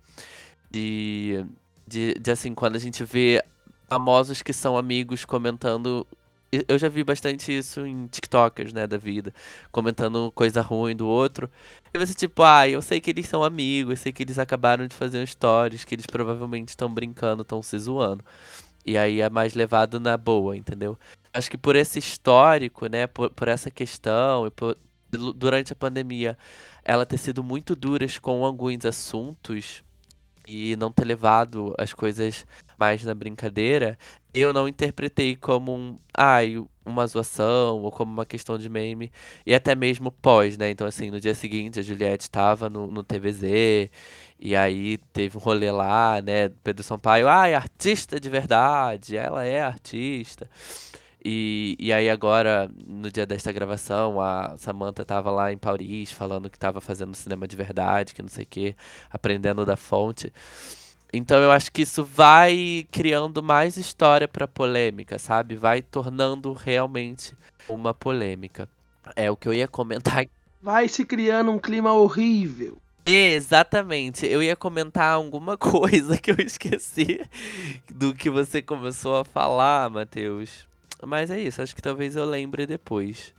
[0.71, 1.45] de,
[1.87, 3.43] de, de assim, quando a gente vê
[3.91, 6.07] famosos que são amigos comentando.
[6.69, 9.33] Eu já vi bastante isso em TikTokers, né, da vida,
[9.71, 11.49] comentando coisa ruim do outro.
[11.95, 14.87] E você, tipo, ah, eu sei que eles são amigos, eu sei que eles acabaram
[14.87, 18.25] de fazer um stories, que eles provavelmente estão brincando, estão se zoando.
[18.85, 20.99] E aí é mais levado na boa, entendeu?
[21.33, 24.77] Acho que por esse histórico, né, por, por essa questão, e por-
[25.11, 26.37] du- durante a pandemia,
[26.85, 29.83] ela ter sido muito duras com alguns assuntos
[30.51, 32.45] e não ter levado as coisas
[32.79, 33.99] mais na brincadeira,
[34.35, 39.13] eu não interpretei como um, ai, uma zoação ou como uma questão de meme,
[39.47, 40.71] e até mesmo pós, né?
[40.71, 43.91] Então, assim, no dia seguinte a Juliette estava no, no TVZ,
[44.39, 46.49] e aí teve um rolê lá, né?
[46.65, 50.49] Pedro Sampaio, ai, artista de verdade, ela é artista.
[51.25, 56.49] E, e aí agora, no dia desta gravação, a Samantha tava lá em Paris falando
[56.49, 58.75] que tava fazendo cinema de verdade, que não sei o quê,
[59.11, 60.33] aprendendo da fonte.
[61.13, 65.57] Então eu acho que isso vai criando mais história pra polêmica, sabe?
[65.57, 67.35] Vai tornando realmente
[67.69, 68.69] uma polêmica.
[69.17, 70.27] É o que eu ia comentar.
[70.63, 72.79] Vai se criando um clima horrível.
[73.05, 74.27] Exatamente.
[74.27, 77.21] Eu ia comentar alguma coisa que eu esqueci
[77.91, 80.70] do que você começou a falar, Matheus.
[81.07, 83.33] Mas é isso, acho que talvez eu lembre depois.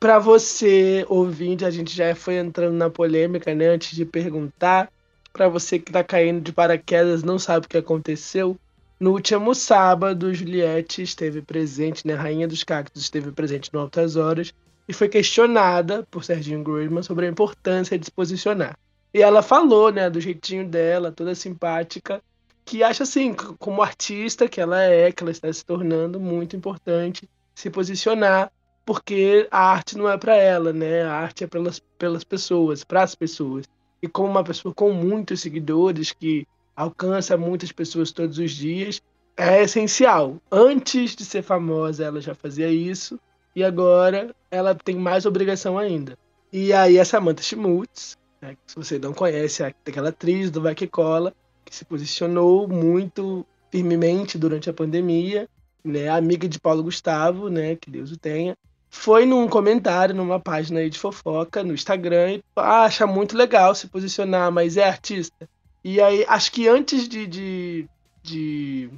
[0.00, 3.68] Pra você, ouvinte, a gente já foi entrando na polêmica, né?
[3.68, 4.90] Antes de perguntar.
[5.32, 8.56] Pra você que tá caindo de paraquedas, não sabe o que aconteceu.
[8.98, 12.14] No último sábado, Juliette esteve presente, né?
[12.14, 14.52] Rainha dos Cactos esteve presente no Altas Horas
[14.88, 18.76] e foi questionada por Serginho Groisman sobre a importância de se posicionar.
[19.12, 22.22] E ela falou, né, do jeitinho dela, toda simpática,
[22.68, 27.28] que acha assim, como artista que ela é, que ela está se tornando muito importante
[27.54, 28.52] se posicionar
[28.84, 31.02] porque a arte não é para ela, né?
[31.02, 33.64] A arte é pelas, pelas pessoas, para as pessoas.
[34.02, 36.46] E como uma pessoa com muitos seguidores, que
[36.76, 39.00] alcança muitas pessoas todos os dias,
[39.36, 40.36] é essencial.
[40.50, 43.18] Antes de ser famosa, ela já fazia isso.
[43.56, 46.18] E agora ela tem mais obrigação ainda.
[46.52, 50.74] E aí a Samantha Schmutz, né, se você não conhece, é aquela atriz do Vai
[50.74, 51.34] Que Cola,
[51.68, 55.48] que se posicionou muito firmemente durante a pandemia,
[55.84, 58.56] né, amiga de Paulo Gustavo, né, que Deus o tenha,
[58.90, 63.74] foi num comentário numa página aí de fofoca no Instagram e ah, acha muito legal
[63.74, 65.48] se posicionar, mas é artista.
[65.84, 67.88] E aí, acho que antes de, de,
[68.22, 68.90] de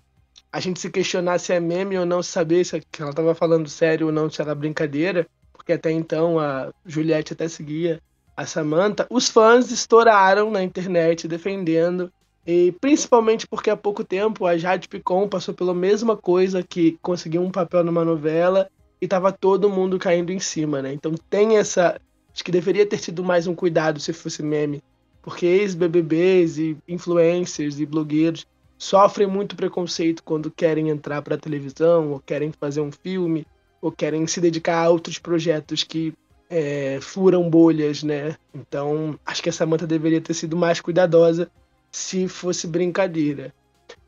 [0.52, 4.06] a gente se questionar se é meme ou não, saber se ela estava falando sério
[4.06, 8.00] ou não, se era brincadeira, porque até então a Juliette até seguia
[8.36, 12.10] a Samantha, os fãs estouraram na internet defendendo,
[12.51, 17.42] e principalmente porque há pouco tempo a Jade Picon passou pela mesma coisa que conseguiu
[17.42, 18.68] um papel numa novela
[19.01, 20.92] e tava todo mundo caindo em cima, né?
[20.92, 22.01] Então tem essa.
[22.34, 24.82] Acho que deveria ter tido mais um cuidado se fosse meme,
[25.22, 28.44] porque ex-BBBs e influencers e blogueiros
[28.76, 33.46] sofrem muito preconceito quando querem entrar para televisão ou querem fazer um filme
[33.80, 36.12] ou querem se dedicar a outros projetos que
[36.48, 38.34] é, furam bolhas, né?
[38.53, 41.48] Então, acho que a Samantha deveria ter sido mais cuidadosa
[41.91, 43.55] se fosse brincadeira.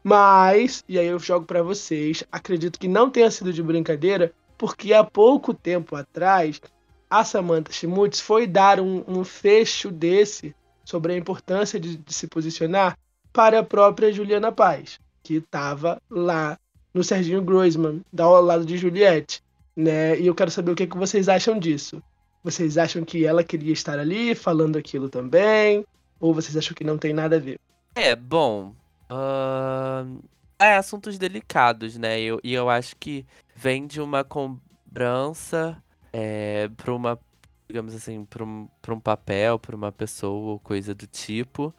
[0.03, 4.93] Mas, e aí eu jogo para vocês, acredito que não tenha sido de brincadeira, porque
[4.93, 6.61] há pouco tempo atrás
[7.09, 10.55] a Samantha Schmutz foi dar um, um fecho desse
[10.85, 12.99] sobre a importância de, de se posicionar
[13.33, 16.59] para a própria Juliana Paz, que estava lá
[16.93, 19.43] no Serginho Groisman, ao lado de Juliette
[19.77, 20.19] né?
[20.19, 22.03] E eu quero saber o que, que vocês acham disso.
[22.45, 25.85] Vocês acham que ela queria estar ali falando aquilo também?
[26.21, 27.59] Ou vocês acham que não tem nada a ver?
[27.95, 28.75] É, bom.
[29.11, 30.23] Uh...
[30.63, 32.21] É, assuntos delicados, né?
[32.21, 33.27] Eu, e eu acho que
[33.57, 35.83] vem de uma cobrança
[36.13, 37.19] é, para uma,
[37.69, 41.75] digamos assim, para um, pra um papel, para uma pessoa ou coisa do tipo.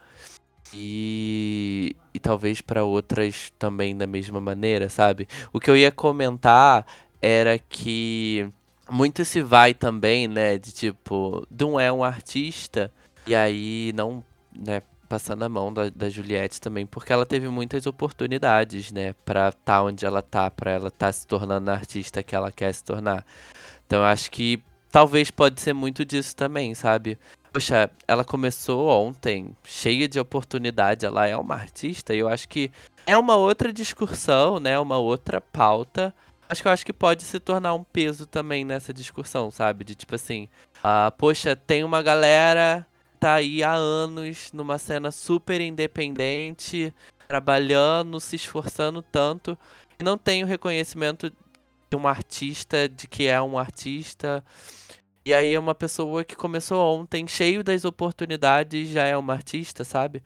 [0.73, 5.29] E, e talvez para outras também da mesma maneira, sabe?
[5.53, 6.85] O que eu ia comentar
[7.21, 8.51] era que
[8.89, 12.91] muito se vai também, né, de tipo, Dum é um artista,
[13.25, 14.81] e aí não, né,
[15.13, 19.61] passando a mão da, da Juliette também, porque ela teve muitas oportunidades, né, pra estar
[19.63, 22.73] tá onde ela tá, pra ela estar tá se tornando a artista que ela quer
[22.73, 23.23] se tornar.
[23.85, 24.59] Então acho que
[24.91, 27.19] talvez pode ser muito disso também, sabe?
[27.51, 32.71] Poxa, ela começou ontem, cheia de oportunidade, ela é uma artista, e eu acho que
[33.05, 36.11] é uma outra discussão, né, uma outra pauta,
[36.49, 39.83] Acho que eu acho que pode se tornar um peso também nessa discussão, sabe?
[39.83, 40.47] De tipo assim,
[40.79, 42.85] uh, poxa, tem uma galera
[43.23, 46.93] tá aí há anos numa cena super independente,
[47.25, 49.57] trabalhando, se esforçando tanto,
[49.97, 51.31] e não tem o reconhecimento
[51.89, 54.43] de um artista, de que é um artista.
[55.25, 59.85] E aí é uma pessoa que começou ontem, cheio das oportunidades, já é uma artista,
[59.85, 60.21] sabe?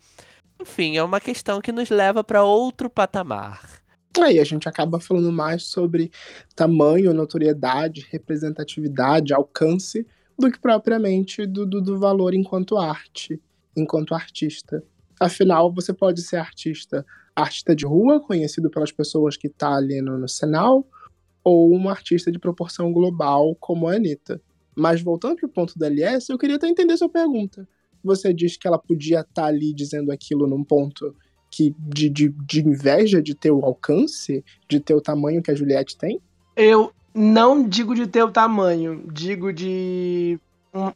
[0.59, 3.61] Enfim, é uma questão que nos leva para outro patamar.
[4.19, 6.09] Aí a gente acaba falando mais sobre
[6.55, 10.03] tamanho, notoriedade, representatividade, alcance,
[10.37, 13.41] do que propriamente do, do, do valor enquanto arte,
[13.75, 14.83] enquanto artista.
[15.19, 20.17] Afinal, você pode ser artista, artista de rua, conhecido pelas pessoas que tá ali no,
[20.17, 20.87] no Senal,
[21.43, 24.41] ou um artista de proporção global, como a Anitta.
[24.75, 27.67] Mas voltando para o ponto da LS, eu queria até entender sua pergunta.
[28.03, 31.15] Você diz que ela podia estar tá ali dizendo aquilo num ponto
[31.49, 35.55] que de, de, de inveja de ter o alcance, de ter o tamanho que a
[35.55, 36.21] Juliette tem?
[36.55, 40.39] Eu não digo de ter o tamanho, digo de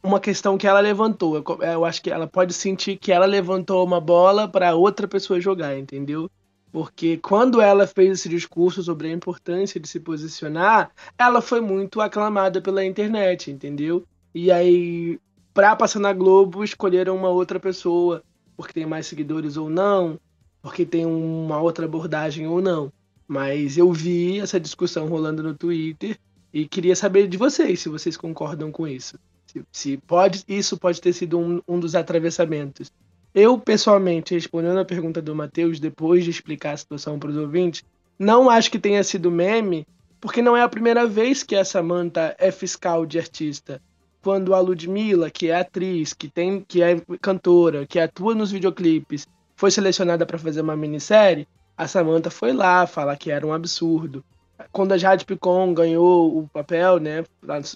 [0.02, 1.36] uma questão que ela levantou.
[1.36, 5.40] Eu, eu acho que ela pode sentir que ela levantou uma bola para outra pessoa
[5.40, 6.30] jogar, entendeu?
[6.70, 12.00] Porque quando ela fez esse discurso sobre a importância de se posicionar, ela foi muito
[12.00, 14.04] aclamada pela internet, entendeu?
[14.32, 15.18] E aí,
[15.52, 18.22] pra passar na Globo, escolheram uma outra pessoa,
[18.56, 20.18] porque tem mais seguidores ou não,
[20.62, 22.92] porque tem uma outra abordagem ou não.
[23.26, 26.18] Mas eu vi essa discussão rolando no Twitter
[26.52, 29.18] e queria saber de vocês se vocês concordam com isso.
[29.46, 32.92] Se, se pode, isso pode ter sido um, um dos atravessamentos.
[33.34, 37.82] Eu, pessoalmente, respondendo a pergunta do Matheus, depois de explicar a situação para os ouvintes,
[38.18, 39.86] não acho que tenha sido meme,
[40.20, 43.80] porque não é a primeira vez que a Samantha é fiscal de artista.
[44.22, 49.26] Quando a Ludmilla, que é atriz, que, tem, que é cantora, que atua nos videoclipes,
[49.56, 54.24] foi selecionada para fazer uma minissérie, a Samantha foi lá falar que era um absurdo.
[54.70, 57.24] Quando a Jade Picon ganhou o papel, né,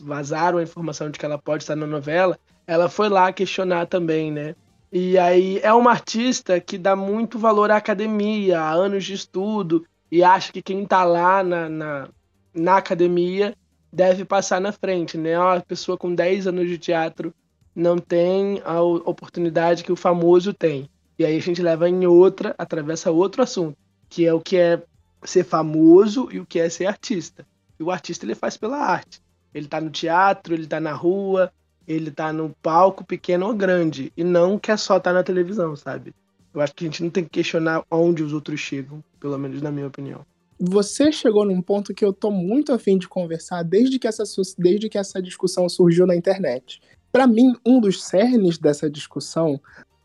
[0.03, 4.31] vazaram a informação de que ela pode estar na novela, ela foi lá questionar também,
[4.31, 4.55] né?
[4.93, 9.85] E aí é uma artista que dá muito valor à academia, a anos de estudo,
[10.11, 12.09] e acha que quem está lá na, na,
[12.55, 13.55] na, academia
[13.93, 15.39] deve passar na frente, né?
[15.39, 17.35] Uma pessoa com 10 anos de teatro
[17.75, 20.89] não tem a oportunidade que o famoso tem.
[21.19, 23.77] E aí a gente leva em outra, atravessa outro assunto,
[24.09, 24.83] que é o que é
[25.25, 27.47] ser famoso e o que é ser artista.
[27.79, 29.21] E o artista ele faz pela arte.
[29.53, 31.53] Ele tá no teatro, ele tá na rua,
[31.87, 34.13] ele tá no palco pequeno ou grande.
[34.17, 36.15] E não quer só estar tá na televisão, sabe?
[36.55, 39.61] Eu acho que a gente não tem que questionar onde os outros chegam, pelo menos
[39.61, 40.25] na minha opinião.
[40.59, 44.25] Você chegou num ponto que eu tô muito afim de conversar desde que essa,
[44.57, 46.81] desde que essa discussão surgiu na internet.
[47.13, 49.61] Para mim, um dos cernes dessa discussão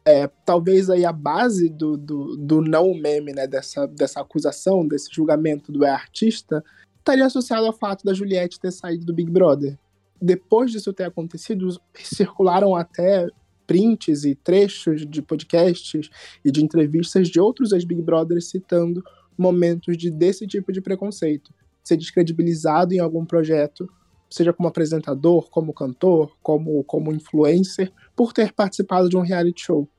[0.06, 5.10] é, talvez aí a base do, do, do, não meme, né, dessa, dessa acusação, desse
[5.12, 6.64] julgamento do é artista,
[6.98, 9.78] estaria associado ao fato da Juliette ter saído do Big Brother.
[10.22, 13.28] Depois disso ter acontecido, circularam até
[13.66, 16.10] prints e trechos de podcasts
[16.44, 19.04] e de entrevistas de outros ex-Big Brothers citando
[19.38, 21.54] momentos de, desse tipo de preconceito.
[21.84, 23.90] Ser descredibilizado em algum projeto,
[24.30, 27.92] seja como apresentador, como cantor, como, como influencer,
[28.22, 29.90] por ter participado de um reality show.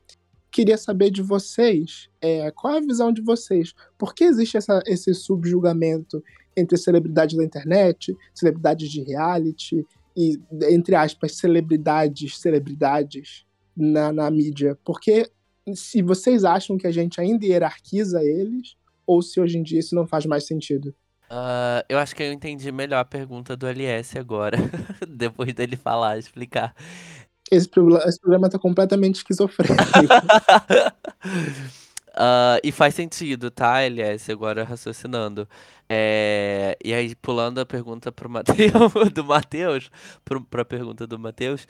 [0.49, 3.73] Queria saber de vocês, é, qual é a visão de vocês?
[3.97, 6.23] Por que existe essa, esse subjulgamento
[6.55, 13.45] entre celebridades da internet, celebridades de reality e, entre aspas, celebridades, celebridades
[13.75, 14.79] na, na mídia?
[14.85, 15.29] Porque
[15.75, 19.93] se vocês acham que a gente ainda hierarquiza eles, ou se hoje em dia isso
[19.93, 20.95] não faz mais sentido?
[21.29, 24.55] Uh, eu acho que eu entendi melhor a pergunta do LS agora,
[25.09, 26.75] depois dele falar, explicar.
[27.55, 27.69] Esse,
[28.05, 29.83] esse programa tá completamente esquizofrênico.
[32.09, 35.47] uh, e faz sentido, tá, LS, agora raciocinando.
[35.89, 39.91] É, e aí, pulando a pergunta pro Mateus, do Matheus,
[40.49, 41.67] pra pergunta do Matheus,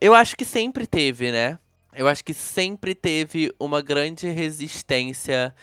[0.00, 1.58] eu acho que sempre teve, né?
[1.94, 5.54] Eu acho que sempre teve uma grande resistência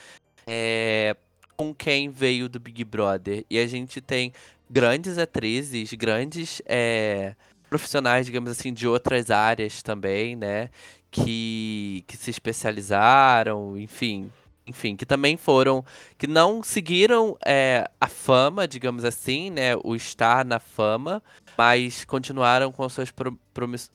[0.48, 1.16] é,
[1.58, 3.46] com quem veio do Big Brother.
[3.50, 4.32] E a gente tem
[4.70, 7.36] grandes atrizes, grandes é,
[7.72, 10.70] profissionais, digamos assim, de outras áreas também, né?
[11.10, 14.30] Que, que se especializaram, enfim,
[14.68, 15.84] enfim, que também foram,
[16.18, 21.22] que não seguiram é, a fama, digamos assim, né, o estar na fama,
[21.58, 23.38] mas continuaram com suas pro,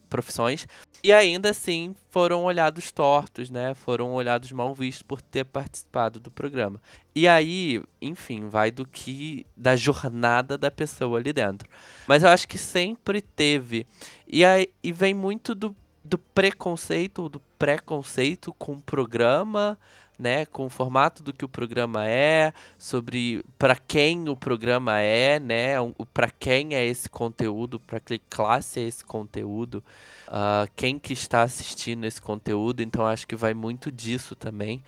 [0.09, 0.67] profissões
[1.03, 6.31] e ainda assim foram olhados tortos, né, foram olhados mal vistos por ter participado do
[6.31, 6.81] programa.
[7.15, 11.69] E aí, enfim, vai do que da jornada da pessoa ali dentro.
[12.07, 13.87] Mas eu acho que sempre teve
[14.27, 19.79] e aí e vem muito do, do preconceito, do preconceito com o programa
[20.19, 25.39] né, com o formato do que o programa é, sobre para quem o programa é,
[25.39, 25.75] né,
[26.12, 29.85] para quem é esse conteúdo, para que classe é esse conteúdo,
[30.29, 34.83] uh, quem que está assistindo esse conteúdo, então acho que vai muito disso também.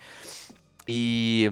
[0.87, 1.51] E,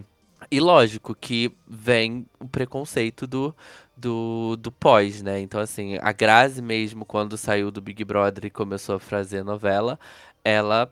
[0.50, 3.56] e lógico que vem o preconceito do,
[3.96, 5.40] do, do pós, né?
[5.40, 10.00] Então, assim, a Grazi mesmo, quando saiu do Big Brother e começou a fazer novela,
[10.44, 10.92] ela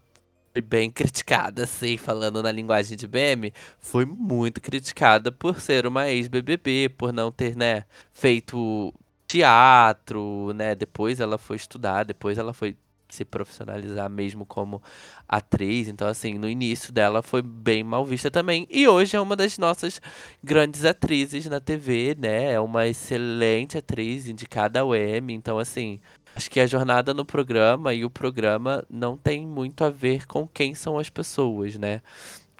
[0.61, 6.89] bem criticada, assim, falando na linguagem de BM, foi muito criticada por ser uma ex-BBB,
[6.97, 8.93] por não ter, né, feito
[9.27, 12.75] teatro, né, depois ela foi estudar, depois ela foi
[13.09, 14.81] se profissionalizar mesmo como
[15.27, 19.35] atriz, então assim, no início dela foi bem mal vista também, e hoje é uma
[19.35, 20.01] das nossas
[20.43, 25.99] grandes atrizes na TV, né, é uma excelente atriz, indicada ao Emmy, então assim,
[26.35, 30.45] Acho que a jornada no programa e o programa não tem muito a ver com
[30.47, 32.01] quem são as pessoas, né?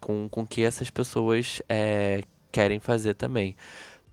[0.01, 3.55] Com o que essas pessoas é, querem fazer também.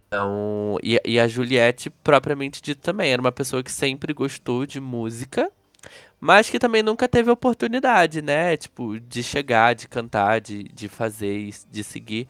[0.09, 4.81] Então, e, e a Juliette, propriamente dito, também, era uma pessoa que sempre gostou de
[4.81, 5.51] música,
[6.21, 8.57] mas que também nunca teve oportunidade, né?
[8.57, 12.29] Tipo, de chegar, de cantar, de, de fazer, de seguir.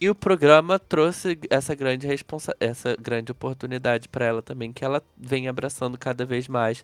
[0.00, 5.02] E o programa trouxe essa grande responsa essa grande oportunidade para ela também, que ela
[5.14, 6.82] vem abraçando cada vez mais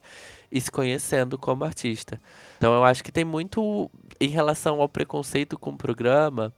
[0.53, 2.21] e se conhecendo como artista.
[2.59, 3.91] Então eu acho que tem muito
[4.21, 6.53] em relação ao preconceito com o programa,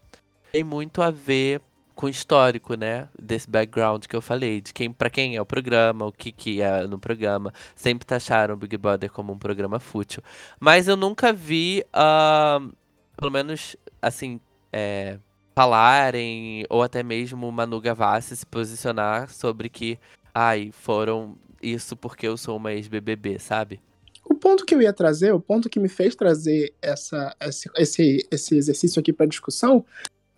[0.51, 1.61] tem muito a ver
[1.95, 5.47] com o histórico, né, desse background que eu falei, de quem para quem é o
[5.47, 7.53] programa, o que que é no programa.
[7.77, 10.25] Sempre taxaram o Big Brother como um programa fútil,
[10.59, 12.73] mas eu nunca vi, uh,
[13.17, 14.41] pelo menos assim,
[14.73, 15.19] é,
[15.59, 19.99] falarem, ou até mesmo Manu Gavassi se posicionar sobre que,
[20.33, 23.81] ai, foram isso porque eu sou uma ex-BBB, sabe?
[24.25, 27.35] O ponto que eu ia trazer, o ponto que me fez trazer essa,
[27.77, 29.85] esse, esse exercício aqui para discussão,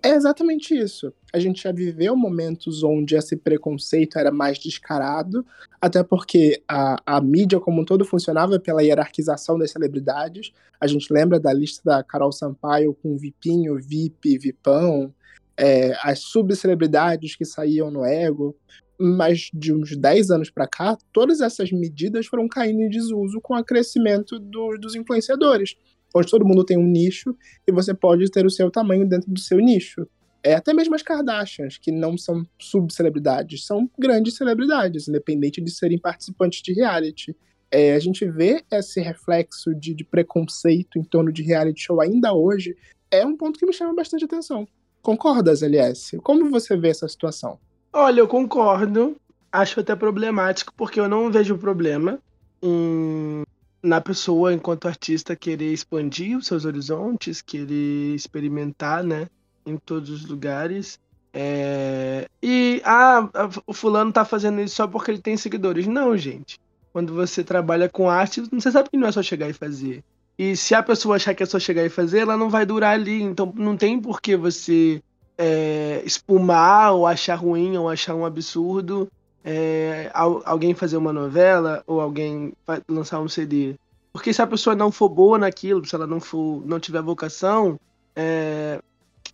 [0.03, 1.13] é exatamente isso.
[1.33, 5.45] A gente já viveu momentos onde esse preconceito era mais descarado,
[5.81, 10.53] até porque a, a mídia como um todo funcionava pela hierarquização das celebridades.
[10.81, 15.15] A gente lembra da lista da Carol Sampaio com Vipinho, VIP, Vipão,
[15.57, 18.57] é, as subcelebridades que saíam no ego.
[19.03, 23.57] Mas de uns 10 anos para cá, todas essas medidas foram caindo em desuso com
[23.57, 25.75] o crescimento do, dos influenciadores.
[26.15, 27.37] Hoje todo mundo tem um nicho
[27.67, 30.07] e você pode ter o seu tamanho dentro do seu nicho.
[30.43, 35.99] É, até mesmo as Kardashians, que não são subcelebridades, são grandes celebridades, independente de serem
[35.99, 37.37] participantes de reality.
[37.71, 42.33] É, a gente vê esse reflexo de, de preconceito em torno de reality show ainda
[42.33, 42.77] hoje,
[43.11, 44.67] é um ponto que me chama bastante atenção.
[45.03, 46.19] Concordas, LS?
[46.19, 47.59] Como você vê essa situação?
[47.93, 49.17] Olha, eu concordo.
[49.53, 52.21] Acho até problemático, porque eu não vejo problema
[52.63, 53.43] em,
[53.83, 59.29] na pessoa, enquanto artista, querer expandir os seus horizontes, querer experimentar, né?
[59.65, 60.99] Em todos os lugares.
[61.33, 63.29] É, E, ah,
[63.67, 65.87] o fulano tá fazendo isso só porque ele tem seguidores.
[65.87, 66.59] Não, gente.
[66.93, 70.03] Quando você trabalha com arte, você sabe que não é só chegar e fazer.
[70.39, 72.95] E se a pessoa achar que é só chegar e fazer, ela não vai durar
[72.95, 73.23] ali.
[73.23, 75.03] Então não tem por que você
[75.39, 79.09] é, espumar ou achar ruim ou achar um absurdo
[79.45, 82.53] é, al- alguém fazer uma novela ou alguém
[82.89, 83.75] lançar um CD.
[84.13, 87.79] Porque se a pessoa não for boa naquilo, se ela não for, não tiver vocação,
[88.17, 88.81] é,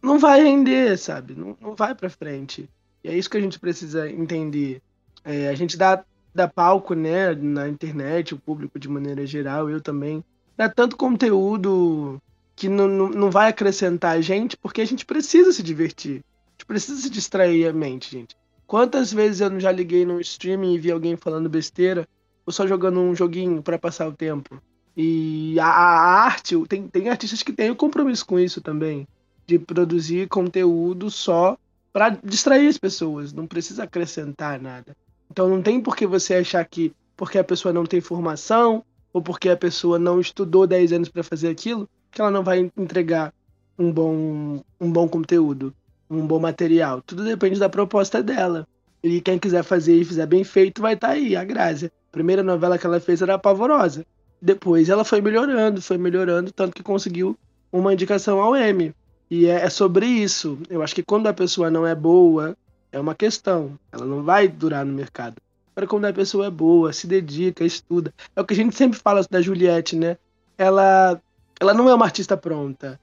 [0.03, 1.35] não vai render, sabe?
[1.35, 2.69] Não, não vai pra frente.
[3.03, 4.81] E é isso que a gente precisa entender.
[5.25, 6.05] É, a gente dá,
[6.35, 10.23] dá palco, né, na internet, o público de maneira geral, eu também.
[10.57, 12.19] Dá tanto conteúdo
[12.55, 16.21] que não, não vai acrescentar a gente, porque a gente precisa se divertir.
[16.21, 18.35] A gente precisa se distrair a mente, gente.
[18.67, 22.09] Quantas vezes eu já liguei num streaming e vi alguém falando besteira,
[22.45, 24.61] ou só jogando um joguinho pra passar o tempo?
[24.97, 29.07] E a, a arte, tem, tem artistas que têm o compromisso com isso também,
[29.47, 31.57] de produzir conteúdo só
[31.93, 34.97] pra distrair as pessoas, não precisa acrescentar nada.
[35.31, 39.23] Então não tem por que você achar que porque a pessoa não tem formação ou
[39.23, 43.33] porque a pessoa não estudou 10 anos pra fazer aquilo, que ela não vai entregar
[43.79, 45.75] um bom, um bom conteúdo,
[46.09, 47.03] um bom material.
[47.03, 48.67] Tudo depende da proposta dela.
[49.03, 51.93] E quem quiser fazer e fizer bem feito vai estar aí, a Grácia.
[52.09, 54.05] A primeira novela que ela fez era pavorosa.
[54.41, 57.37] Depois ela foi melhorando, foi melhorando, tanto que conseguiu
[57.73, 58.95] uma indicação ao M.
[59.31, 60.59] E é, é sobre isso.
[60.69, 62.57] Eu acho que quando a pessoa não é boa,
[62.93, 63.79] é uma questão.
[63.93, 65.37] Ela não vai durar no mercado.
[65.75, 68.13] Agora, quando a pessoa é boa, se dedica, estuda.
[68.35, 70.17] É o que a gente sempre fala da Juliette, né?
[70.57, 71.21] Ela,
[71.61, 72.99] ela não é uma artista pronta.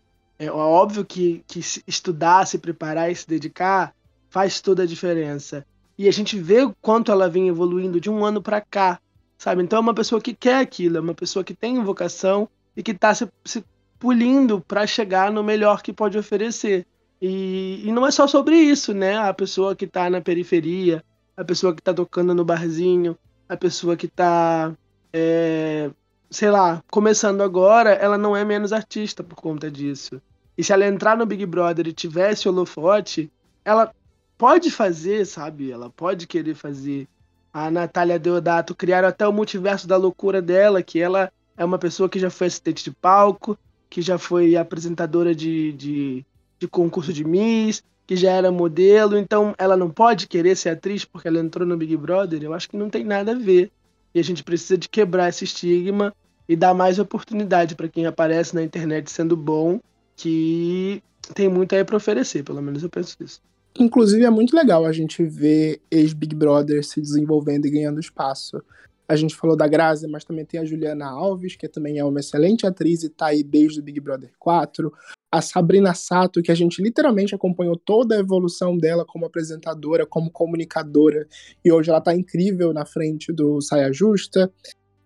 [0.45, 3.93] É óbvio que, que estudar, se preparar e se dedicar
[4.29, 5.65] faz toda a diferença.
[5.97, 8.99] E a gente vê o quanto ela vem evoluindo de um ano para cá,
[9.37, 9.61] sabe?
[9.61, 12.91] Então é uma pessoa que quer aquilo, é uma pessoa que tem vocação e que
[12.91, 13.63] está se, se
[13.99, 16.85] pulindo para chegar no melhor que pode oferecer.
[17.21, 19.17] E, e não é só sobre isso, né?
[19.17, 21.03] A pessoa que está na periferia,
[21.37, 23.17] a pessoa que está tocando no barzinho,
[23.47, 24.73] a pessoa que está,
[25.13, 25.89] é,
[26.29, 30.21] sei lá, começando agora, ela não é menos artista por conta disso.
[30.57, 33.31] E se ela entrar no Big Brother e tivesse holofote,
[33.65, 33.93] ela
[34.37, 35.71] pode fazer, sabe?
[35.71, 37.07] Ela pode querer fazer.
[37.51, 42.09] A Natália Deodato criaram até o multiverso da loucura dela, que ela é uma pessoa
[42.09, 43.57] que já foi assistente de palco,
[43.89, 46.25] que já foi apresentadora de, de,
[46.59, 51.05] de concurso de Miss, que já era modelo, então ela não pode querer ser atriz
[51.05, 52.41] porque ela entrou no Big Brother.
[52.43, 53.71] Eu acho que não tem nada a ver.
[54.13, 56.13] E a gente precisa de quebrar esse estigma
[56.47, 59.79] e dar mais oportunidade para quem aparece na internet sendo bom,
[60.15, 61.01] que
[61.33, 63.41] tem muito aí para oferecer, pelo menos eu penso isso.
[63.79, 68.61] Inclusive, é muito legal a gente ver ex-Big Brother se desenvolvendo e ganhando espaço.
[69.07, 72.19] A gente falou da Grazi, mas também tem a Juliana Alves, que também é uma
[72.19, 74.93] excelente atriz e tá aí desde o Big Brother 4.
[75.31, 80.31] A Sabrina Sato, que a gente literalmente acompanhou toda a evolução dela como apresentadora, como
[80.31, 81.27] comunicadora,
[81.65, 84.51] e hoje ela tá incrível na frente do Saia Justa.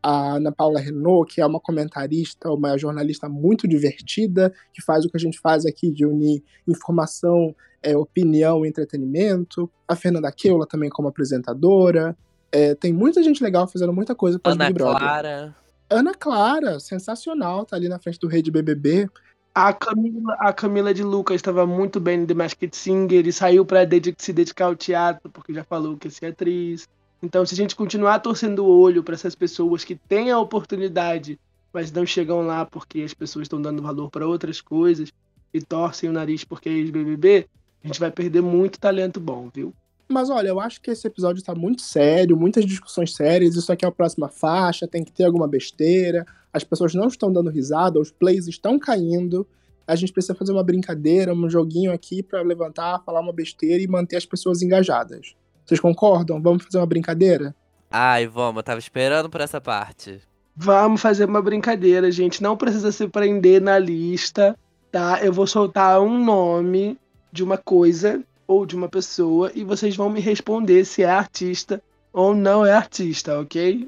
[0.09, 5.09] A Ana Paula Renault, que é uma comentarista, uma jornalista muito divertida, que faz o
[5.09, 7.53] que a gente faz aqui de unir informação,
[7.83, 9.69] é, opinião e entretenimento.
[9.85, 12.17] A Fernanda Keula também como apresentadora.
[12.53, 14.99] É, tem muita gente legal fazendo muita coisa para Ana Big Brother.
[14.99, 15.55] Clara.
[15.89, 19.09] Ana Clara, sensacional, tá ali na frente do rei de BBB.
[19.53, 23.65] A Camila, a Camila de Lucas estava muito bem no The Masked Singer e saiu
[23.65, 23.81] para
[24.17, 26.87] se dedicar ao teatro, porque já falou que ia ser atriz.
[27.21, 31.39] Então, se a gente continuar torcendo o olho para essas pessoas que têm a oportunidade,
[31.73, 35.11] mas não chegam lá porque as pessoas estão dando valor para outras coisas
[35.53, 37.47] e torcem o nariz porque é ex-BBB,
[37.83, 39.73] a gente vai perder muito talento bom, viu?
[40.09, 43.55] Mas olha, eu acho que esse episódio tá muito sério, muitas discussões sérias.
[43.55, 46.25] Isso aqui é a próxima faixa, tem que ter alguma besteira.
[46.53, 49.45] As pessoas não estão dando risada, os plays estão caindo.
[49.85, 53.87] A gente precisa fazer uma brincadeira, um joguinho aqui pra levantar, falar uma besteira e
[53.87, 55.35] manter as pessoas engajadas.
[55.67, 56.41] Vocês concordam?
[56.41, 57.53] Vamos fazer uma brincadeira?
[57.91, 60.21] Ai, vamos, eu tava esperando por essa parte.
[60.55, 62.41] Vamos fazer uma brincadeira, gente.
[62.41, 64.57] Não precisa se prender na lista,
[64.89, 65.19] tá?
[65.21, 66.97] Eu vou soltar um nome
[67.33, 71.83] de uma coisa ou de uma pessoa e vocês vão me responder se é artista
[72.13, 73.87] ou não é artista, ok?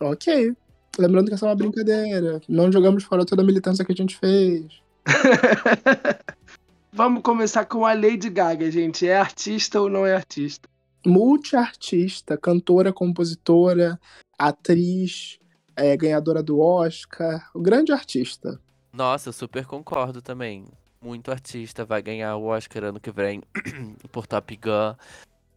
[0.00, 0.56] Ok.
[0.98, 2.40] Lembrando que essa é uma brincadeira.
[2.48, 4.64] Não jogamos fora toda a militância que a gente fez.
[6.92, 9.06] Vamos começar com a Lady Gaga, gente.
[9.06, 10.68] É artista ou não é artista?
[11.04, 13.98] Multiartista, cantora, compositora,
[14.38, 15.38] atriz,
[15.76, 18.60] é, ganhadora do Oscar, o grande artista.
[18.92, 20.66] Nossa, eu super concordo também.
[21.00, 23.42] Muito artista vai ganhar o Oscar ano que vem
[24.12, 24.94] por Top Gun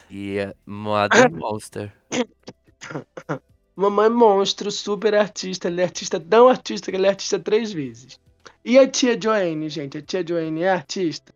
[0.08, 1.92] e é Mother Monster.
[3.76, 5.68] Mamãe Monstro, super artista.
[5.68, 8.20] Ele é artista tão artista que ele é artista três vezes.
[8.64, 9.98] E a tia Joanne, gente?
[9.98, 11.34] A tia Joanne é artista?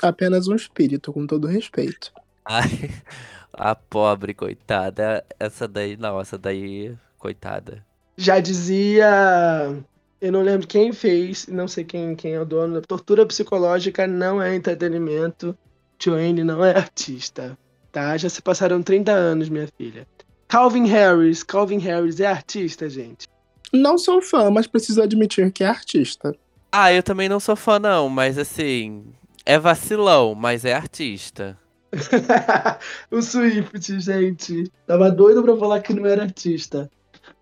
[0.00, 2.12] Apenas um espírito, com todo respeito.
[2.44, 2.68] Ai,
[3.52, 5.24] a pobre, coitada.
[5.38, 7.84] Essa daí, não, essa daí, coitada.
[8.16, 9.76] Já dizia.
[10.20, 12.80] Eu não lembro quem fez, não sei quem, quem é o dono.
[12.82, 15.56] Tortura psicológica não é entretenimento.
[15.98, 17.56] Joanne não é artista.
[17.90, 18.16] Tá?
[18.16, 20.06] Já se passaram 30 anos, minha filha.
[20.46, 21.42] Calvin Harris.
[21.42, 23.26] Calvin Harris é artista, gente.
[23.72, 26.34] Não sou fã, mas preciso admitir que é artista.
[26.72, 29.04] Ah, eu também não sou fã, não, mas assim.
[29.44, 31.56] É vacilão, mas é artista.
[33.10, 34.70] o Swift, gente.
[34.86, 36.90] Tava doido pra falar que não era artista.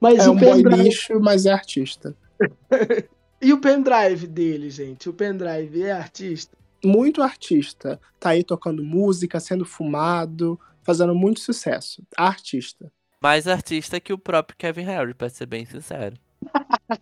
[0.00, 0.82] Mas É o um boy pendrive.
[0.84, 2.16] lixo, mas é artista.
[3.40, 5.08] E o pendrive dele, gente?
[5.08, 6.56] O pendrive é artista?
[6.84, 8.00] Muito artista.
[8.18, 12.02] Tá aí tocando música, sendo fumado, fazendo muito sucesso.
[12.16, 12.90] Artista.
[13.22, 16.16] Mais artista que o próprio Kevin Harris, pra ser bem sincero.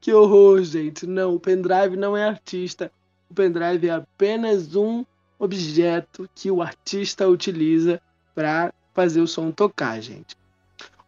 [0.00, 1.06] Que horror, gente.
[1.06, 2.92] Não, o pendrive não é artista.
[3.30, 5.04] O pendrive é apenas um
[5.40, 8.00] objeto que o artista utiliza
[8.34, 10.36] para fazer o som tocar, gente.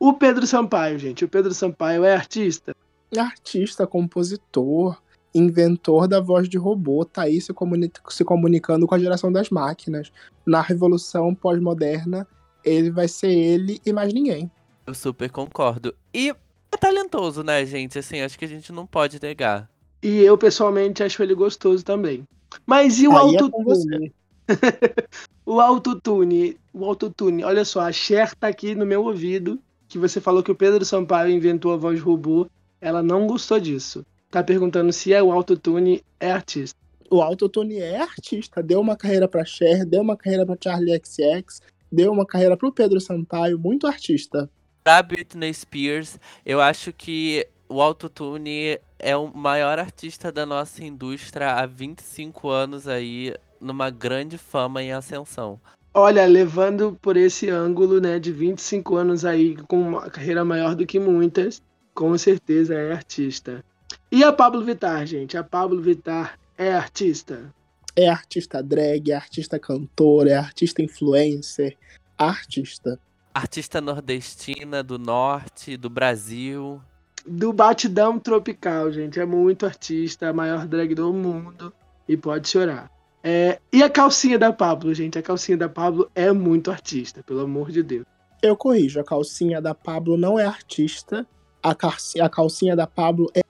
[0.00, 1.24] O Pedro Sampaio, gente.
[1.24, 2.74] O Pedro Sampaio é artista?
[3.16, 5.00] Artista, compositor,
[5.34, 9.50] inventor da voz de robô, tá aí se, comuni- se comunicando com a geração das
[9.50, 10.10] máquinas.
[10.46, 12.26] Na revolução pós-moderna,
[12.64, 14.50] ele vai ser ele e mais ninguém.
[14.86, 15.94] Eu super concordo.
[16.12, 17.98] E é talentoso, né, gente?
[17.98, 19.68] Assim, acho que a gente não pode negar.
[20.02, 22.24] E eu, pessoalmente, acho ele gostoso também.
[22.66, 24.12] Mas e o Aí é autotune?
[25.46, 27.44] o autotune, o autotune.
[27.44, 30.84] Olha só, a Cher tá aqui no meu ouvido, que você falou que o Pedro
[30.84, 32.48] Sampaio inventou a voz robô.
[32.80, 34.04] Ela não gostou disso.
[34.30, 36.82] Tá perguntando se é o autotune é artista.
[37.12, 41.60] O Autotune é artista, deu uma carreira pra Cher, deu uma carreira pra Charlie XX,
[41.92, 44.48] deu uma carreira pro Pedro Sampaio, muito artista.
[44.82, 51.52] Pra Britney Spears, eu acho que o Autotune é o maior artista da nossa indústria
[51.52, 55.60] há 25 anos aí, numa grande fama em ascensão.
[55.94, 60.86] Olha, levando por esse ângulo, né, de 25 anos aí, com uma carreira maior do
[60.86, 61.62] que muitas,
[61.94, 63.62] com certeza é artista.
[64.10, 65.36] E a Pablo Vittar, gente?
[65.36, 67.52] A Pablo Vittar é artista?
[67.94, 71.76] É artista drag, é artista cantor, é artista influencer,
[72.16, 72.98] artista.
[73.34, 76.80] Artista nordestina do norte, do Brasil.
[77.26, 79.20] Do Batidão Tropical, gente.
[79.20, 81.72] É muito artista, a maior drag do mundo.
[82.08, 82.90] E pode chorar.
[83.24, 85.18] É, e a calcinha da Pablo, gente?
[85.18, 88.04] A calcinha da Pablo é muito artista, pelo amor de Deus.
[88.42, 91.26] Eu corrijo, a calcinha da Pablo não é artista,
[91.62, 93.40] a, calci- a calcinha da Pablo é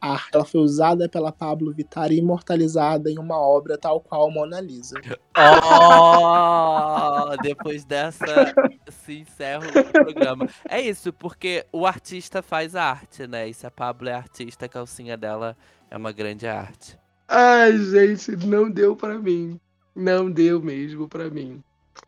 [0.00, 0.30] arte.
[0.34, 4.96] Ela foi usada pela Pablo Vittar e imortalizada em uma obra tal qual Mona Lisa.
[5.36, 8.24] Oh, depois dessa
[8.90, 10.48] se encerra o programa.
[10.68, 13.48] É isso, porque o artista faz arte, né?
[13.48, 15.56] E se a Pablo é artista, a calcinha dela
[15.90, 16.98] é uma grande arte.
[17.34, 19.58] Ai, gente, não deu pra mim.
[19.96, 21.62] Não deu mesmo pra mim.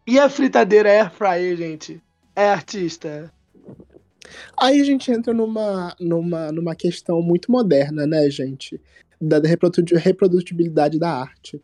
[0.07, 2.03] E a fritadeira Air Fryer, gente?
[2.37, 3.33] É artista?
[4.55, 8.79] Aí a gente entra numa, numa, numa questão muito moderna, né, gente?
[9.19, 11.59] Da reprodu- reprodutibilidade da arte.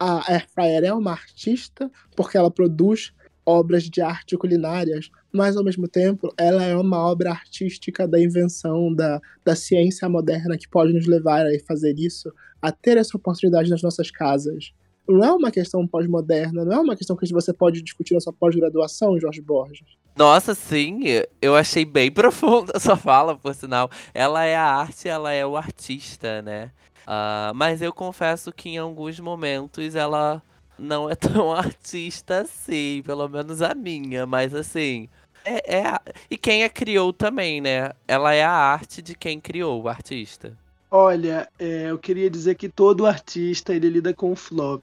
[0.00, 3.12] A Air Fryer é uma artista porque ela produz
[3.46, 8.92] obras de arte culinárias, mas ao mesmo tempo ela é uma obra artística da invenção
[8.92, 12.32] da, da ciência moderna que pode nos levar a fazer isso,
[12.66, 14.72] a ter essa oportunidade nas nossas casas.
[15.08, 18.32] Não é uma questão pós-moderna, não é uma questão que você pode discutir na sua
[18.32, 19.86] pós-graduação, Jorge Borges.
[20.16, 21.00] Nossa, sim,
[21.40, 23.88] eu achei bem profunda a sua fala, por sinal.
[24.12, 26.72] Ela é a arte, ela é o artista, né?
[27.06, 30.42] Ah, mas eu confesso que em alguns momentos ela
[30.76, 35.08] não é tão artista assim, pelo menos a minha, mas assim.
[35.44, 37.92] É, é a- E quem a criou também, né?
[38.08, 40.52] Ela é a arte de quem criou o artista.
[40.90, 44.82] Olha, é, eu queria dizer que todo artista ele lida com flop.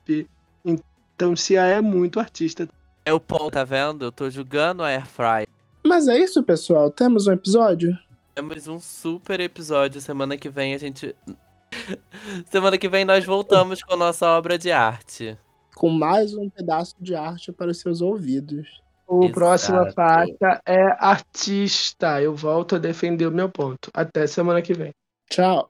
[0.65, 2.67] Então, se a é muito artista,
[3.05, 4.05] É o ponto, tá vendo?
[4.05, 5.47] Eu tô julgando a Airfry.
[5.85, 6.89] Mas é isso, pessoal.
[6.89, 7.97] Temos um episódio?
[8.35, 9.99] Temos um super episódio.
[10.01, 11.15] Semana que vem a gente.
[12.49, 15.38] Semana que vem nós voltamos com nossa obra de arte.
[15.75, 18.81] com mais um pedaço de arte para os seus ouvidos.
[19.07, 19.34] o Exato.
[19.34, 22.21] próxima faixa é artista.
[22.21, 23.89] Eu volto a defender o meu ponto.
[23.93, 24.91] Até semana que vem.
[25.30, 25.69] Tchau.